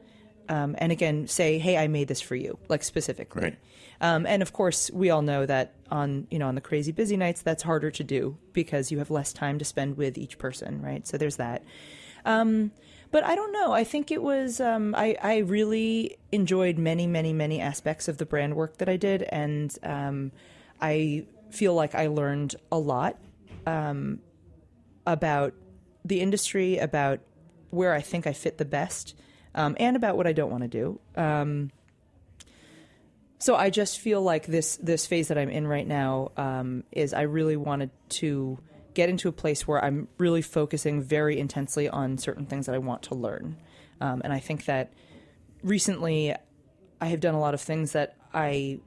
Um, 0.48 0.76
and 0.80 0.92
again 0.92 1.28
say 1.28 1.60
hey 1.60 1.78
i 1.78 1.88
made 1.88 2.08
this 2.08 2.22
for 2.22 2.36
you 2.36 2.58
like 2.70 2.84
specifically. 2.84 3.44
Right. 3.44 3.58
um, 4.02 4.26
and 4.26 4.42
of 4.42 4.52
course 4.52 4.90
we 4.90 5.12
all 5.12 5.22
know 5.22 5.46
that 5.46 5.76
on 5.92 6.26
you 6.32 6.40
know 6.40 6.48
on 6.48 6.56
the 6.56 6.62
crazy 6.62 6.92
busy 6.92 7.18
nights 7.18 7.44
that's 7.44 7.62
harder 7.62 7.92
to 7.92 8.04
do 8.04 8.36
because 8.52 8.92
you 8.92 8.98
have 8.98 9.12
less 9.12 9.32
time 9.32 9.60
to 9.60 9.66
spend 9.66 9.96
with 9.96 10.18
each 10.18 10.40
person 10.40 10.82
right? 10.82 11.06
So 11.06 11.18
there's 11.20 11.36
that. 11.36 11.64
Um, 12.26 12.72
but 13.12 13.24
I 13.24 13.36
don't 13.36 13.52
know. 13.52 13.72
I 13.72 13.84
think 13.84 14.12
it 14.12 14.22
was. 14.22 14.60
Um, 14.60 14.94
I 14.96 15.18
I 15.22 15.38
really 15.38 16.18
enjoyed 16.32 16.78
many, 16.78 17.08
many, 17.08 17.34
many 17.34 17.60
aspects 17.60 18.08
of 18.08 18.18
the 18.18 18.26
brand 18.26 18.56
work 18.56 18.78
that 18.78 18.90
I 18.90 18.98
did, 18.98 19.24
and 19.24 19.76
um, 19.84 20.32
I 20.80 21.26
feel 21.50 21.74
like 21.74 21.96
I 21.96 22.08
learned 22.08 22.56
a 22.72 22.78
lot 22.78 23.18
um, 23.66 24.20
about 25.06 25.54
the 26.06 26.22
industry, 26.22 26.78
about 26.78 27.20
where 27.72 27.94
I 27.94 28.02
think 28.02 28.28
I 28.28 28.34
fit 28.34 28.58
the 28.58 28.66
best, 28.66 29.16
um, 29.56 29.76
and 29.80 29.96
about 29.96 30.18
what 30.18 30.28
I 30.28 30.34
don't 30.34 30.52
want 30.52 30.64
to 30.64 30.70
do. 30.70 31.00
Um, 31.16 31.72
so 33.40 33.56
I 33.56 33.70
just 33.70 34.00
feel 34.00 34.22
like 34.22 34.46
this 34.46 34.78
this 34.78 35.08
phase 35.08 35.30
that 35.30 35.38
I'm 35.38 35.50
in 35.50 35.66
right 35.66 35.88
now 35.88 36.32
um, 36.38 36.84
is 36.92 37.14
I 37.14 37.22
really 37.22 37.56
wanted 37.56 37.90
to 38.10 38.60
get 39.00 39.10
into 39.10 39.30
a 39.30 39.32
place 39.32 39.68
where 39.68 39.80
I'm 39.84 40.08
really 40.18 40.42
focusing 40.42 41.02
very 41.02 41.40
intensely 41.40 41.88
on 41.88 42.18
certain 42.18 42.46
things 42.46 42.66
that 42.66 42.76
I 42.76 42.80
want 42.80 43.02
to 43.04 43.16
learn, 43.16 43.58
um, 44.02 44.22
and 44.24 44.34
I 44.34 44.40
think 44.40 44.66
that 44.66 44.92
recently 45.64 46.36
I 47.00 47.06
have 47.08 47.22
done 47.22 47.36
a 47.36 47.40
lot 47.40 47.54
of 47.54 47.62
things 47.62 47.94
that 47.94 48.18
I 48.34 48.80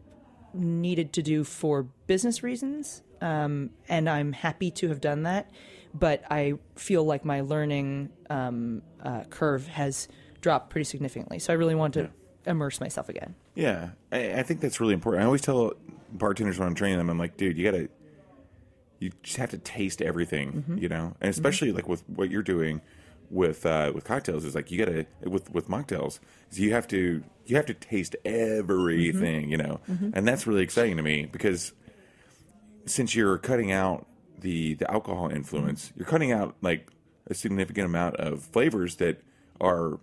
needed 0.54 1.12
to 1.14 1.22
do 1.22 1.44
for 1.44 1.84
business 2.06 2.42
reasons, 2.42 3.02
um, 3.20 3.70
and 3.88 4.08
I'm 4.08 4.32
happy 4.32 4.70
to 4.72 4.88
have 4.88 5.00
done 5.00 5.22
that. 5.22 5.50
But 5.94 6.24
I 6.30 6.54
feel 6.76 7.04
like 7.04 7.24
my 7.24 7.40
learning 7.40 8.10
um, 8.30 8.82
uh, 9.02 9.24
curve 9.30 9.66
has 9.68 10.08
dropped 10.40 10.70
pretty 10.70 10.84
significantly, 10.84 11.38
so 11.38 11.52
I 11.52 11.56
really 11.56 11.74
want 11.74 11.94
to 11.94 12.10
immerse 12.46 12.80
myself 12.80 13.08
again. 13.08 13.34
Yeah, 13.54 13.90
I, 14.10 14.40
I 14.40 14.42
think 14.42 14.60
that's 14.60 14.80
really 14.80 14.94
important. 14.94 15.22
I 15.22 15.26
always 15.26 15.42
tell 15.42 15.72
bartenders 16.12 16.58
when 16.58 16.68
I'm 16.68 16.74
training 16.74 16.98
them, 16.98 17.10
I'm 17.10 17.18
like, 17.18 17.36
dude, 17.36 17.56
you 17.56 17.64
gotta, 17.64 17.88
you 19.02 19.10
just 19.22 19.36
have 19.36 19.50
to 19.50 19.58
taste 19.58 20.00
everything, 20.00 20.52
Mm-hmm. 20.52 20.78
you 20.78 20.88
know, 20.88 21.14
and 21.20 21.28
especially 21.30 21.72
like 21.72 21.88
with 21.88 22.02
what 22.08 22.30
you're 22.30 22.42
doing 22.56 22.80
with 23.30 23.64
uh, 23.66 23.90
with 23.94 24.04
cocktails 24.04 24.44
is 24.44 24.54
like 24.54 24.70
you 24.70 24.78
gotta 24.84 25.06
with 25.22 25.50
with 25.52 25.68
mocktails 25.68 26.18
is 26.50 26.60
you 26.60 26.72
have 26.72 26.86
to 26.88 27.22
you 27.46 27.56
have 27.56 27.66
to 27.66 27.74
taste 27.74 28.14
everything, 28.24 29.42
Mm-hmm. 29.44 29.50
you 29.50 29.56
know, 29.56 29.80
and 30.14 30.26
that's 30.28 30.46
really 30.46 30.62
exciting 30.62 30.96
to 30.98 31.02
me 31.02 31.26
because 31.26 31.72
since 32.86 33.14
you're 33.14 33.38
cutting 33.38 33.72
out 33.72 34.06
the 34.40 34.74
the 34.74 34.90
alcohol 34.90 35.28
influence, 35.30 35.92
you're 35.96 36.06
cutting 36.06 36.32
out 36.32 36.56
like 36.62 36.88
a 37.28 37.34
significant 37.34 37.86
amount 37.86 38.16
of 38.16 38.42
flavors 38.42 38.96
that 38.96 39.20
are 39.60 39.98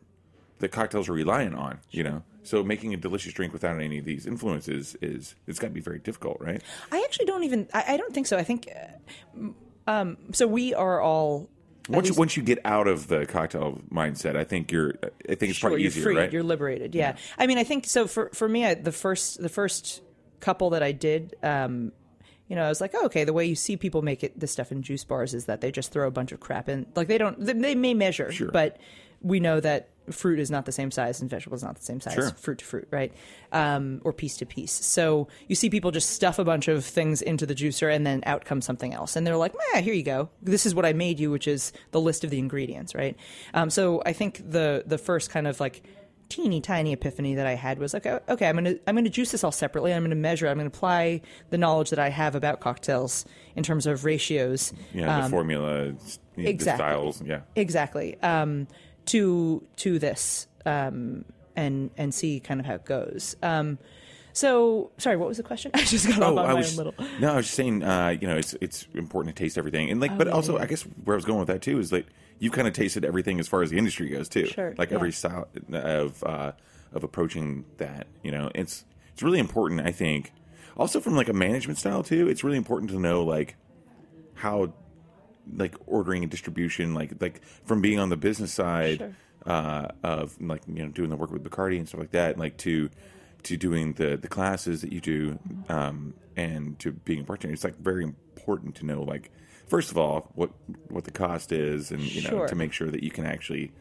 that 0.60 0.70
cocktails 0.72 1.08
are 1.10 1.14
reliant 1.14 1.56
on, 1.56 1.80
you 1.92 2.04
know. 2.04 2.24
So 2.44 2.64
making 2.64 2.94
a 2.94 2.98
delicious 2.98 3.34
drink 3.34 3.54
without 3.54 3.80
any 3.80 4.00
of 4.00 4.06
these 4.06 4.26
influences 4.26 4.96
is 5.02 5.36
it's 5.48 5.60
got 5.60 5.68
to 5.68 5.74
be 5.74 5.82
very 5.82 6.00
difficult, 6.00 6.38
right? 6.40 6.62
I 6.92 7.02
actually 7.04 7.26
don't 7.26 7.44
even. 7.44 7.68
I, 7.74 7.94
I 7.94 7.98
don't 7.98 8.14
think 8.14 8.28
so. 8.28 8.38
I 8.38 8.44
think. 8.44 8.68
Uh, 9.38 9.48
um, 9.88 10.18
so 10.32 10.48
we 10.48 10.74
are 10.74 11.02
all. 11.02 11.50
Once 11.90 12.06
you, 12.06 12.12
least- 12.12 12.20
once 12.20 12.38
you 12.38 12.44
get 12.44 12.60
out 12.66 12.88
of 12.88 13.08
the 13.08 13.26
cocktail 13.26 13.82
mindset, 13.92 14.36
I 14.36 14.44
think 14.44 14.72
you're 14.72 14.94
I 15.28 15.36
think 15.36 15.50
it's 15.50 15.56
sure, 15.60 15.70
probably 15.70 15.82
you're 15.84 15.88
easier, 15.90 16.04
free. 16.04 16.16
right? 16.18 16.32
You're 16.32 16.44
liberated. 16.44 16.94
Yeah. 16.96 17.16
I 17.38 17.48
mean, 17.48 17.58
I 17.58 17.64
think 17.64 17.86
so. 17.86 18.06
For 18.08 18.30
for 18.34 18.48
me, 18.48 18.66
I, 18.66 18.74
the 18.76 18.92
first 18.92 19.42
the 19.42 19.50
first 19.50 20.02
couple 20.40 20.70
that 20.72 20.84
I 20.84 20.92
did, 20.92 21.36
um, 21.44 21.92
you 22.48 22.56
know, 22.56 22.64
I 22.64 22.70
was 22.70 22.80
like, 22.80 22.92
oh, 22.96 23.06
okay. 23.06 23.24
The 23.24 23.34
way 23.34 23.46
you 23.46 23.56
see 23.56 23.76
people 23.76 24.02
make 24.04 24.24
it, 24.24 24.40
this 24.40 24.52
stuff 24.52 24.72
in 24.72 24.82
juice 24.84 25.04
bars 25.04 25.34
is 25.34 25.46
that 25.46 25.62
they 25.62 25.72
just 25.72 25.92
throw 25.92 26.08
a 26.08 26.12
bunch 26.12 26.32
of 26.32 26.40
crap 26.40 26.70
in. 26.70 26.86
Like 26.96 27.08
they 27.08 27.18
don't. 27.18 27.44
They, 27.44 27.54
they 27.54 27.76
may 27.76 27.94
measure, 27.96 28.32
Sure. 28.32 28.52
but 28.52 28.78
we 29.22 29.40
know 29.40 29.60
that 29.60 29.90
fruit 30.14 30.40
is 30.40 30.52
not 30.52 30.66
the 30.66 30.72
same 30.72 30.92
size 30.92 31.22
and 31.22 31.30
vegetable 31.30 31.56
is 31.56 31.64
not 31.64 31.76
the 31.76 31.84
same 31.84 32.02
size. 32.02 32.14
Sure. 32.14 32.32
Fruit 32.32 32.60
to 32.60 32.66
fruit, 32.66 32.88
right? 32.92 33.14
Um, 33.52 34.02
or 34.04 34.14
piece 34.14 34.38
to 34.38 34.46
piece. 34.46 34.72
So 34.72 35.28
you 35.48 35.56
see 35.56 35.70
people 35.70 35.92
just 35.92 36.12
stuff 36.12 36.40
a 36.40 36.44
bunch 36.44 36.68
of 36.68 36.86
things 36.86 37.22
into 37.22 37.46
the 37.46 37.56
juicer 37.56 37.94
and 37.94 38.06
then 38.06 38.24
out 38.26 38.46
comes 38.46 38.66
something 38.66 38.94
else, 38.94 39.16
and 39.16 39.26
they're 39.26 39.38
like, 39.38 39.54
"Ah, 39.74 39.82
here 39.82 39.94
you 39.94 40.04
go. 40.04 40.30
This 40.42 40.66
is 40.66 40.76
what 40.76 40.86
I 40.86 40.94
made 40.94 41.20
you," 41.20 41.32
which 41.32 41.48
is 41.48 41.72
the 41.92 42.02
list 42.02 42.24
of 42.24 42.30
the 42.30 42.40
ingredients, 42.40 42.96
right? 42.96 43.16
Um, 43.54 43.70
so 43.70 44.02
I 44.06 44.14
think 44.14 44.42
the 44.50 44.84
the 44.86 44.98
first 44.98 45.30
kind 45.30 45.48
of 45.48 45.60
like 45.60 45.84
teeny 46.30 46.62
tiny 46.62 46.94
epiphany 46.94 47.36
that 47.36 47.48
I 47.48 47.56
had 47.56 47.80
was 47.80 47.94
like, 47.94 48.06
oh, 48.06 48.22
okay, 48.30 48.48
I'm 48.48 48.56
gonna 48.56 48.76
I'm 48.88 48.96
gonna 48.96 49.10
juice 49.10 49.32
this 49.32 49.44
all 49.44 49.52
separately. 49.52 49.94
I'm 49.94 50.04
gonna 50.04 50.16
measure. 50.16 50.48
I'm 50.48 50.58
gonna 50.58 50.68
apply 50.68 51.22
the 51.50 51.58
knowledge 51.58 51.90
that 51.90 52.00
I 52.00 52.10
have 52.10 52.36
about 52.36 52.62
cocktails 52.62 53.26
in 53.56 53.64
terms 53.64 53.88
of 53.88 54.06
ratios. 54.06 54.72
yeah, 54.94 55.06
the 55.06 55.26
um, 55.26 55.32
formula, 55.32 55.94
the 56.36 56.48
exactly. 56.48 56.78
styles, 56.78 57.22
yeah. 57.24 57.42
exactly 57.56 58.20
um, 58.22 58.68
to 59.10 59.64
to 59.78 60.00
this 60.00 60.48
um, 60.66 61.26
and 61.56 61.92
and 61.98 62.14
see 62.14 62.40
kind 62.40 62.60
of 62.60 62.66
how 62.66 62.76
it 62.76 62.86
goes. 62.86 63.36
Um, 63.44 63.78
so 64.34 64.92
sorry, 64.98 65.18
what 65.18 65.28
was 65.28 65.38
the 65.38 65.44
question? 65.44 65.72
I 65.76 65.84
just 65.84 66.08
got 66.08 66.22
off 66.22 66.32
Oh, 66.34 66.38
on 66.38 66.46
I 66.46 66.54
my 66.54 66.64
own 66.66 66.76
little. 66.76 66.94
no, 67.20 67.34
I 67.34 67.36
was 67.38 67.46
just 67.46 67.56
saying, 67.56 67.84
uh, 67.84 68.16
you 68.20 68.28
know, 68.28 68.38
it's 68.38 68.54
it's 68.62 68.88
important 68.94 69.36
to 69.36 69.44
taste 69.44 69.58
everything, 69.58 69.90
and 69.90 70.00
like, 70.00 70.18
but 70.18 70.28
Oh, 70.28 70.32
yeah, 70.32 70.36
also, 70.36 70.58
yeah. 70.58 70.64
I 70.64 70.66
guess 70.68 70.84
where 71.04 71.16
I 71.16 71.18
was 71.18 71.26
going 71.26 71.40
with 71.40 71.48
that 71.50 71.62
too 71.62 71.80
is 71.80 71.92
like 71.92 72.06
you've 72.40 72.54
kind 72.54 72.68
of 72.68 72.74
tasted 72.74 73.04
everything 73.04 73.40
as 73.40 73.48
far 73.48 73.62
as 73.64 73.70
the 73.70 73.78
industry 73.78 74.10
goes 74.10 74.30
too, 74.30 74.46
Sure, 74.48 74.74
like 74.78 74.90
yeah. 74.92 74.96
every 74.96 75.12
style 75.12 75.48
of 75.74 76.24
uh, 76.24 76.52
of 76.94 77.04
approaching 77.04 77.66
that, 77.78 78.08
you 78.24 78.32
know, 78.32 78.50
it's 78.56 78.86
it's 79.14 79.22
really 79.24 79.40
important, 79.40 79.82
I 79.82 79.92
think. 79.92 80.32
Also, 80.78 81.02
from 81.02 81.16
like 81.16 81.28
a 81.28 81.34
management 81.34 81.78
style 81.78 82.04
too, 82.04 82.30
it's 82.30 82.44
really 82.44 82.58
important 82.58 82.92
to 82.92 83.00
know 83.00 83.24
like 83.24 83.56
how 84.36 84.72
like 85.56 85.76
ordering 85.88 86.24
and 86.24 86.32
distribution, 86.32 86.94
like 86.94 87.14
like 87.22 87.42
from 87.66 87.82
being 87.82 88.00
on 88.00 88.10
the 88.10 88.18
business 88.18 88.54
side 88.54 88.98
Sure. 89.00 89.16
uh, 89.46 89.88
of 90.04 90.40
like 90.42 90.62
you 90.68 90.84
know 90.86 90.90
doing 90.90 91.10
the 91.10 91.16
work 91.16 91.32
with 91.32 91.44
Bacardi 91.44 91.78
and 91.78 91.88
stuff 91.88 92.00
like 92.00 92.12
that, 92.12 92.38
like 92.38 92.58
to 92.58 92.90
to 93.44 93.58
doing 93.58 93.94
the 93.94 94.18
the 94.18 94.28
classes 94.28 94.82
that 94.82 94.92
you 94.92 95.00
do, 95.02 95.40
um, 95.70 96.14
and 96.36 96.78
to 96.80 96.92
being 96.92 97.22
a 97.22 97.24
bartender. 97.24 97.54
It's 97.54 97.64
like 97.64 97.78
very 97.78 98.04
important 98.04 98.76
to 98.76 98.86
know 98.86 99.02
like 99.02 99.32
first 99.68 99.92
of 99.92 99.98
all 99.98 100.32
what 100.36 100.52
what 100.90 101.04
the 101.06 101.12
cost 101.12 101.52
is, 101.52 101.92
and 101.92 102.02
you 102.02 102.22
know 102.24 102.30
Sure. 102.30 102.48
to 102.48 102.56
make 102.56 102.74
sure 102.74 102.90
that 102.92 103.04
you 103.04 103.12
can 103.12 103.26
actually 103.26 103.72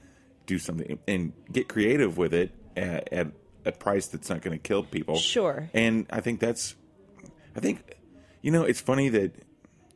do 0.47 0.59
something 0.59 0.99
and 1.07 1.33
get 1.53 1.69
creative 1.69 2.17
with 2.17 2.33
it 2.33 2.53
at, 2.77 3.13
at 3.13 3.27
a 3.67 3.73
price 3.73 4.07
that's 4.07 4.31
not 4.31 4.41
going 4.41 4.57
to 4.57 4.63
kill 4.63 4.83
people. 4.83 5.17
Sure. 5.17 5.69
And 5.75 6.07
I 6.09 6.21
think 6.21 6.41
that's 6.41 6.75
I 7.57 7.61
think 7.61 7.83
you 8.41 8.51
know 8.51 8.63
it's 8.63 8.81
funny 8.81 9.09
that 9.11 9.33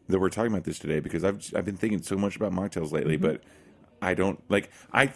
that 0.09 0.19
we're 0.19 0.29
talking 0.31 0.53
about 0.53 0.65
this 0.65 0.79
today 0.79 1.01
because 1.01 1.25
I've 1.25 1.43
I've 1.55 1.65
been 1.65 1.77
thinking 1.77 2.03
so 2.03 2.17
much 2.17 2.37
about 2.37 2.53
mocktails 2.53 2.93
lately, 2.93 3.17
Mm-hmm. 3.17 3.27
but 3.27 3.43
I 4.01 4.15
don't 4.15 4.43
like 4.51 4.71
I 4.93 5.13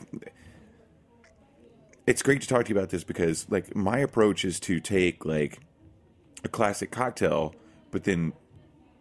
it's 2.06 2.22
great 2.22 2.40
to 2.42 2.46
talk 2.48 2.64
to 2.66 2.72
you 2.72 2.78
about 2.78 2.90
this 2.90 3.04
because 3.04 3.46
like 3.50 3.74
my 3.74 3.98
approach 3.98 4.44
is 4.44 4.60
to 4.60 4.78
take 4.80 5.24
like 5.24 5.58
a 6.44 6.48
classic 6.48 6.90
cocktail, 6.90 7.54
but 7.90 8.04
then 8.04 8.32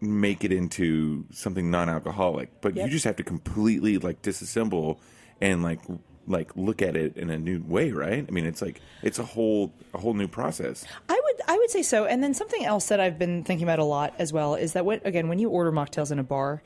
make 0.01 0.43
it 0.43 0.51
into 0.51 1.25
something 1.31 1.69
non-alcoholic. 1.69 2.61
But 2.61 2.75
Yep. 2.75 2.85
you 2.85 2.91
just 2.91 3.05
have 3.05 3.15
to 3.17 3.23
completely 3.23 3.97
like 3.97 4.21
disassemble 4.21 4.97
and 5.39 5.61
like 5.61 5.79
like 6.27 6.55
look 6.55 6.81
at 6.81 6.95
it 6.95 7.17
in 7.17 7.29
a 7.29 7.37
new 7.37 7.63
way, 7.67 7.91
right? 7.91 8.25
I 8.27 8.31
mean, 8.31 8.45
it's 8.45 8.61
like 8.61 8.81
it's 9.01 9.19
a 9.19 9.23
whole 9.23 9.73
a 9.93 9.97
whole 9.97 10.13
new 10.13 10.27
process. 10.27 10.85
I 11.09 11.19
would 11.23 11.41
I 11.47 11.57
would 11.57 11.69
say 11.69 11.81
so. 11.81 12.05
And 12.05 12.23
then 12.23 12.33
something 12.33 12.65
else 12.65 12.87
that 12.87 12.99
I've 12.99 13.19
been 13.19 13.43
thinking 13.43 13.65
about 13.65 13.79
a 13.79 13.83
lot 13.83 14.13
as 14.19 14.33
well 14.33 14.55
is 14.55 14.73
that 14.73 14.85
when 14.85 15.01
again 15.03 15.27
when 15.27 15.39
you 15.39 15.49
order 15.49 15.71
mocktails 15.71 16.11
in 16.11 16.19
a 16.19 16.23
bar, 16.23 16.63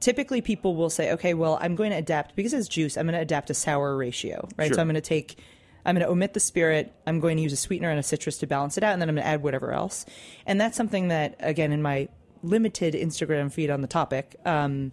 typically 0.00 0.40
people 0.40 0.76
will 0.76 0.90
say, 0.90 1.12
okay, 1.12 1.34
well 1.34 1.58
I'm 1.60 1.74
going 1.74 1.90
to 1.90 1.96
adapt 1.96 2.36
because 2.36 2.52
it's 2.52 2.68
juice. 2.68 2.96
I'm 2.96 3.06
going 3.06 3.14
to 3.14 3.20
adapt 3.22 3.50
a 3.50 3.54
sour 3.54 3.96
ratio, 3.96 4.48
right? 4.56 4.66
Sure. 4.68 4.74
So 4.74 4.80
I'm 4.80 4.86
going 4.86 4.94
to 4.94 5.00
take. 5.00 5.38
I'm 5.84 5.96
going 5.96 6.06
to 6.06 6.12
omit 6.12 6.32
the 6.32 6.40
spirit. 6.40 6.94
I'm 7.08 7.18
going 7.18 7.36
to 7.38 7.42
use 7.42 7.52
a 7.52 7.56
sweetener 7.56 7.90
and 7.90 7.98
a 7.98 8.04
citrus 8.04 8.38
to 8.38 8.46
balance 8.46 8.76
it 8.78 8.84
out, 8.84 8.92
and 8.92 9.02
then 9.02 9.08
I'm 9.08 9.16
going 9.16 9.24
to 9.24 9.28
add 9.28 9.42
whatever 9.42 9.72
else. 9.72 10.06
And 10.46 10.60
that's 10.60 10.76
something 10.76 11.08
that, 11.08 11.34
again, 11.40 11.72
in 11.72 11.82
my 11.82 12.08
limited 12.44 12.94
Instagram 12.94 13.50
feed 13.50 13.68
on 13.68 13.80
the 13.80 13.88
topic, 13.88 14.36
um, 14.44 14.92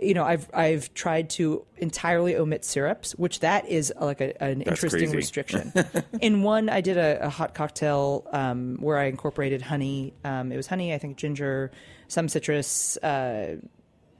you 0.00 0.14
know, 0.14 0.24
I've 0.24 0.48
I've 0.54 0.92
tried 0.94 1.30
to 1.30 1.64
entirely 1.76 2.36
omit 2.36 2.64
syrups, 2.64 3.12
which 3.12 3.40
that 3.40 3.68
is 3.68 3.92
like 4.00 4.20
a, 4.20 4.42
an 4.42 4.62
interesting 4.62 5.00
crazy. 5.00 5.16
restriction. 5.16 5.72
in 6.20 6.42
one, 6.42 6.68
I 6.68 6.80
did 6.80 6.96
a, 6.96 7.26
a 7.26 7.28
hot 7.28 7.54
cocktail 7.54 8.26
um, 8.32 8.76
where 8.80 8.98
I 8.98 9.04
incorporated 9.04 9.62
honey. 9.62 10.14
Um, 10.24 10.52
it 10.52 10.56
was 10.56 10.66
honey, 10.66 10.94
I 10.94 10.98
think 10.98 11.16
ginger, 11.16 11.70
some 12.08 12.28
citrus, 12.28 12.96
uh, 12.98 13.56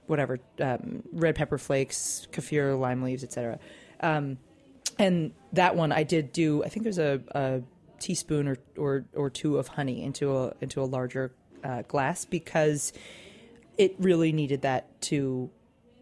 whatever, 0.07 0.39
um, 0.59 1.03
red 1.11 1.35
pepper 1.35 1.57
flakes, 1.57 2.27
kaffir, 2.31 2.79
lime 2.79 3.01
leaves, 3.01 3.23
etc. 3.23 3.59
Um, 4.01 4.37
and 4.99 5.31
that 5.53 5.75
one, 5.75 5.91
I 5.91 6.03
did 6.03 6.31
do. 6.31 6.63
I 6.63 6.69
think 6.69 6.83
there's 6.83 6.99
a, 6.99 7.21
a 7.31 7.61
teaspoon 7.99 8.47
or, 8.47 8.57
or 8.77 9.05
or 9.15 9.29
two 9.29 9.57
of 9.57 9.67
honey 9.67 10.03
into 10.03 10.35
a 10.37 10.53
into 10.61 10.81
a 10.81 10.85
larger 10.85 11.33
uh, 11.63 11.81
glass 11.83 12.25
because 12.25 12.93
it 13.77 13.95
really 13.99 14.31
needed 14.31 14.61
that 14.61 15.01
to 15.01 15.49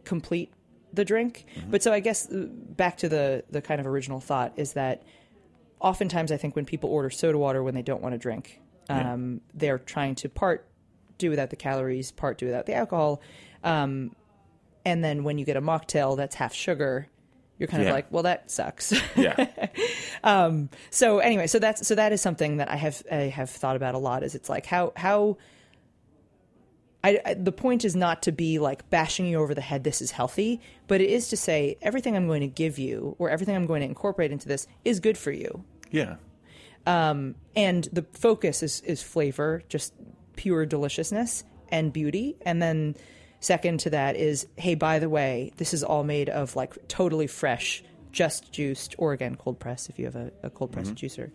complete 0.10 0.50
the 0.92 1.06
drink. 1.06 1.46
But 1.70 1.84
so 1.84 1.94
I 1.94 2.00
guess 2.00 2.30
uh, 2.32 2.48
back 2.52 2.98
to 2.98 3.08
the 3.10 3.44
the 3.52 3.62
kind 3.62 3.80
of 3.80 3.86
original 3.88 4.20
thought 4.20 4.54
is 4.58 4.74
that 4.74 5.04
oftentimes 5.80 6.32
I 6.32 6.38
think 6.38 6.56
when 6.56 6.66
people 6.66 6.90
order 6.90 7.10
soda 7.10 7.38
water 7.38 7.62
when 7.64 7.76
they 7.76 7.84
don't 7.84 8.02
want 8.02 8.14
to 8.14 8.20
drink, 8.20 8.60
um, 8.90 9.42
they're 9.54 9.78
trying 9.78 10.16
to 10.16 10.30
part 10.30 10.66
do 11.20 11.30
without 11.30 11.50
the 11.52 11.56
calories, 11.56 12.12
part 12.12 12.38
do 12.40 12.46
without 12.48 12.66
the 12.66 12.74
alcohol, 12.74 13.22
um, 13.64 14.16
and 14.86 15.04
then 15.04 15.24
when 15.24 15.38
you 15.38 15.46
get 15.46 15.58
a 15.58 15.62
mocktail 15.62 16.18
that's 16.18 16.36
half 16.36 16.54
sugar, 16.54 17.08
you're 17.60 17.68
kind 17.68 17.84
Yeah. 17.84 17.90
of 17.90 17.96
like, 17.96 18.08
well, 18.10 18.24
that 18.24 18.50
sucks. 18.50 18.94
Yeah. 19.16 19.48
so 20.90 21.20
anyway, 21.20 21.46
so 21.48 21.60
that's 21.60 21.86
so 21.88 21.94
that 21.96 22.12
is 22.14 22.22
something 22.22 22.58
that 22.58 22.70
I 22.72 22.76
have 22.78 23.04
I 23.12 23.16
have 23.40 23.50
thought 23.50 23.76
about 23.76 23.94
a 23.96 24.00
lot. 24.00 24.24
Is 24.24 24.34
it's 24.36 24.50
like 24.50 24.66
how 24.66 24.94
how. 24.96 25.38
I, 27.04 27.20
I, 27.26 27.34
the 27.34 27.52
point 27.52 27.86
is 27.86 27.96
not 27.96 28.24
to 28.24 28.32
be 28.32 28.60
like 28.60 28.90
bashing 28.90 29.26
you 29.26 29.40
over 29.40 29.54
the 29.54 29.62
head. 29.62 29.84
This 29.84 30.02
is 30.02 30.12
healthy, 30.12 30.60
but 30.88 31.02
it 31.02 31.10
is 31.10 31.30
to 31.30 31.38
say 31.38 31.78
everything 31.82 32.16
I'm 32.16 32.28
going 32.28 32.42
to 32.42 32.48
give 32.48 32.78
you 32.78 33.16
or 33.20 33.30
everything 33.30 33.56
I'm 33.56 33.66
going 33.66 33.82
to 33.82 33.88
incorporate 33.88 34.32
into 34.32 34.48
this 34.48 34.68
is 34.84 35.00
good 35.00 35.18
for 35.18 35.32
you. 35.32 35.64
yeah. 35.92 36.16
Um, 36.86 37.36
and 37.56 37.88
the 37.92 38.04
focus 38.14 38.64
is 38.64 38.82
is 38.82 39.04
flavor, 39.04 39.64
just 39.70 39.94
pure 40.36 40.66
deliciousness 40.66 41.44
and 41.70 41.94
beauty. 41.94 42.38
And 42.46 42.62
then 42.62 42.96
second 43.42 43.82
to 43.82 43.90
that 43.92 44.16
is, 44.16 44.48
hey, 44.56 44.76
by 44.76 45.00
the 45.00 45.10
way, 45.10 45.52
this 45.58 45.74
is 45.74 45.84
all 45.84 46.04
made 46.04 46.30
of 46.30 46.56
like 46.56 46.88
totally 46.88 47.28
fresh, 47.28 47.84
just 48.12 48.52
juiced, 48.52 48.96
or 48.98 49.14
again 49.14 49.36
cold 49.36 49.60
press 49.60 49.90
if 49.90 50.00
you 50.00 50.06
have 50.06 50.16
a, 50.16 50.32
a 50.42 50.50
cold 50.50 50.72
pressed 50.72 50.96
mm-hmm. 50.96 51.22
juicer, 51.22 51.32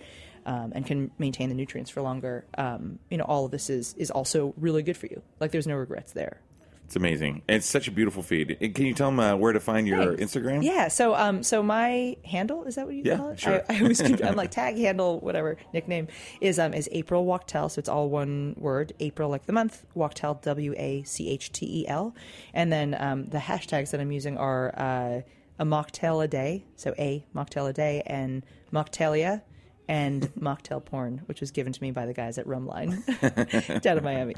um, 0.47 0.73
and 0.75 0.85
can 0.87 1.11
maintain 1.19 1.49
the 1.49 1.55
nutrients 1.55 1.91
for 1.91 2.03
longer. 2.03 2.45
Um, 2.57 2.99
you 3.11 3.17
know, 3.19 3.25
all 3.25 3.45
of 3.45 3.51
this 3.51 3.71
is 3.71 3.95
is 3.95 4.11
also 4.11 4.55
really 4.57 4.83
good 4.83 4.97
for 4.97 5.07
you. 5.07 5.23
Like 5.41 5.51
there's 5.53 5.67
no 5.67 5.77
regrets 5.77 6.13
there. 6.13 6.41
It's 6.87 6.97
amazing. 6.97 7.41
It's 7.49 7.65
such 7.65 7.89
a 7.89 7.91
beautiful 7.91 8.23
feed. 8.23 8.59
And 8.61 8.75
Can 8.75 8.85
you 8.85 8.93
tell 8.93 9.09
them 9.09 9.19
uh, 9.19 9.35
where 9.37 9.55
to 9.55 9.59
find 9.59 9.89
your 9.89 10.15
Thanks. 10.17 10.35
Instagram? 10.35 10.63
Yeah. 10.63 10.89
So, 10.89 11.15
um, 11.15 11.43
so 11.43 11.63
my 11.63 12.19
handle 12.27 12.65
is 12.65 12.75
that 12.75 12.85
what 12.85 12.95
you 12.95 13.03
Yeah, 13.07 13.17
call 13.17 13.31
it? 13.31 13.41
sure. 13.41 13.63
I, 13.71 13.77
I 13.77 13.81
always 13.81 14.03
keep, 14.03 14.23
I'm 14.23 14.37
like 14.37 14.51
tag 14.61 14.77
handle, 14.77 15.19
whatever 15.21 15.57
nickname 15.73 16.09
is 16.43 16.59
um 16.59 16.75
is 16.75 16.87
April 16.93 17.25
Wachtel. 17.25 17.71
So 17.71 17.79
it's 17.79 17.89
all 17.89 18.11
one 18.11 18.55
word. 18.59 18.93
April 19.01 19.31
like 19.31 19.47
the 19.47 19.55
month. 19.55 19.87
Wachtel 19.95 20.35
W 20.43 20.75
A 20.77 21.03
C 21.05 21.31
H 21.31 21.53
T 21.53 21.65
E 21.85 21.89
L. 21.89 22.15
And 22.53 22.71
then 22.71 22.95
um, 23.01 23.25
the 23.31 23.39
hashtags 23.39 23.91
that 23.93 24.01
I'm 24.01 24.13
using 24.13 24.37
are 24.37 24.75
uh, 24.79 25.21
a 25.59 25.65
mocktail 25.65 26.23
a 26.23 26.29
day. 26.29 26.67
So 26.77 26.95
a 26.99 27.25
mocktail 27.35 27.67
a 27.67 27.73
day 27.73 28.03
and 28.05 28.45
mocktalia. 28.75 29.41
And 29.89 30.33
mocktail 30.41 30.85
porn, 30.85 31.23
which 31.27 31.41
was 31.41 31.51
given 31.51 31.73
to 31.73 31.83
me 31.83 31.91
by 31.91 32.07
the 32.07 32.15
guys 32.15 32.39
at 32.39 32.47
Rumline 32.47 33.81
down 33.83 33.99
in 33.99 34.05
Miami. 34.05 34.35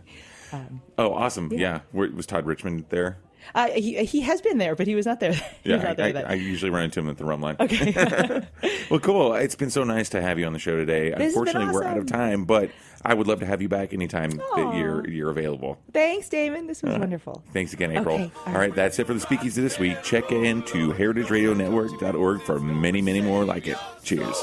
Oh, 0.99 1.13
awesome. 1.13 1.53
Yeah. 1.53 1.81
Where, 1.93 2.11
was 2.11 2.27
Todd 2.27 2.47
Richmond 2.47 2.87
there? 2.89 3.19
Uh, 3.55 3.69
he, 3.71 4.05
he 4.05 4.23
has 4.23 4.41
been 4.41 4.59
there, 4.59 4.75
but 4.75 4.89
he 4.89 4.97
was 4.97 5.07
not 5.07 5.21
there. 5.21 5.33
he 5.63 5.71
was 5.73 5.83
Yeah, 5.83 5.89
not 5.89 6.01
I, 6.01 6.13
there 6.13 6.27
I. 6.27 6.31
I 6.33 6.35
usually 6.35 6.71
run 6.71 6.85
into 6.85 6.99
him 6.99 7.09
at 7.09 7.17
the 7.17 7.25
Rumline. 7.25 7.61
Okay. 7.61 8.75
well, 8.91 8.99
cool. 9.01 9.35
It's 9.35 9.55
been 9.55 9.71
so 9.71 9.85
nice 9.85 10.09
to 10.11 10.21
have 10.21 10.39
you 10.39 10.47
on 10.47 10.53
the 10.53 10.59
show 10.59 10.77
today. 10.77 11.11
has 11.11 11.19
been 11.19 11.27
Unfortunately, 11.29 11.73
we're 11.73 11.85
out 11.85 11.99
of 11.99 12.07
time, 12.07 12.45
but 12.45 12.71
I 13.05 13.15
would 13.15 13.29
love 13.29 13.41
to 13.41 13.47
have 13.47 13.63
you 13.63 13.69
back 13.69 13.93
anytime 13.93 14.31
that 14.31 14.75
you're 14.77 15.09
you're 15.09 15.31
available. 15.31 15.79
Thanks, 15.93 16.29
Damon. 16.29 16.67
This 16.67 16.83
was 16.83 16.99
wonderful. 16.99 17.45
Thanks 17.53 17.73
again, 17.73 17.93
April. 17.97 18.17
Okay, 18.17 18.33
all 18.47 18.53
all 18.53 18.59
right, 18.59 18.75
that's 18.75 18.99
it 18.99 19.07
for 19.07 19.15
the 19.15 19.21
speakeasy 19.21 19.61
of 19.61 19.65
this 19.65 19.79
week. 19.79 20.03
Check 20.03 20.33
in 20.33 20.63
to 20.65 20.93
heritageradionetwork.org 20.93 22.43
for 22.43 22.59
many, 22.59 23.01
many 23.01 23.21
more 23.21 23.45
like 23.45 23.69
it. 23.69 23.77
Cheers. 24.03 24.43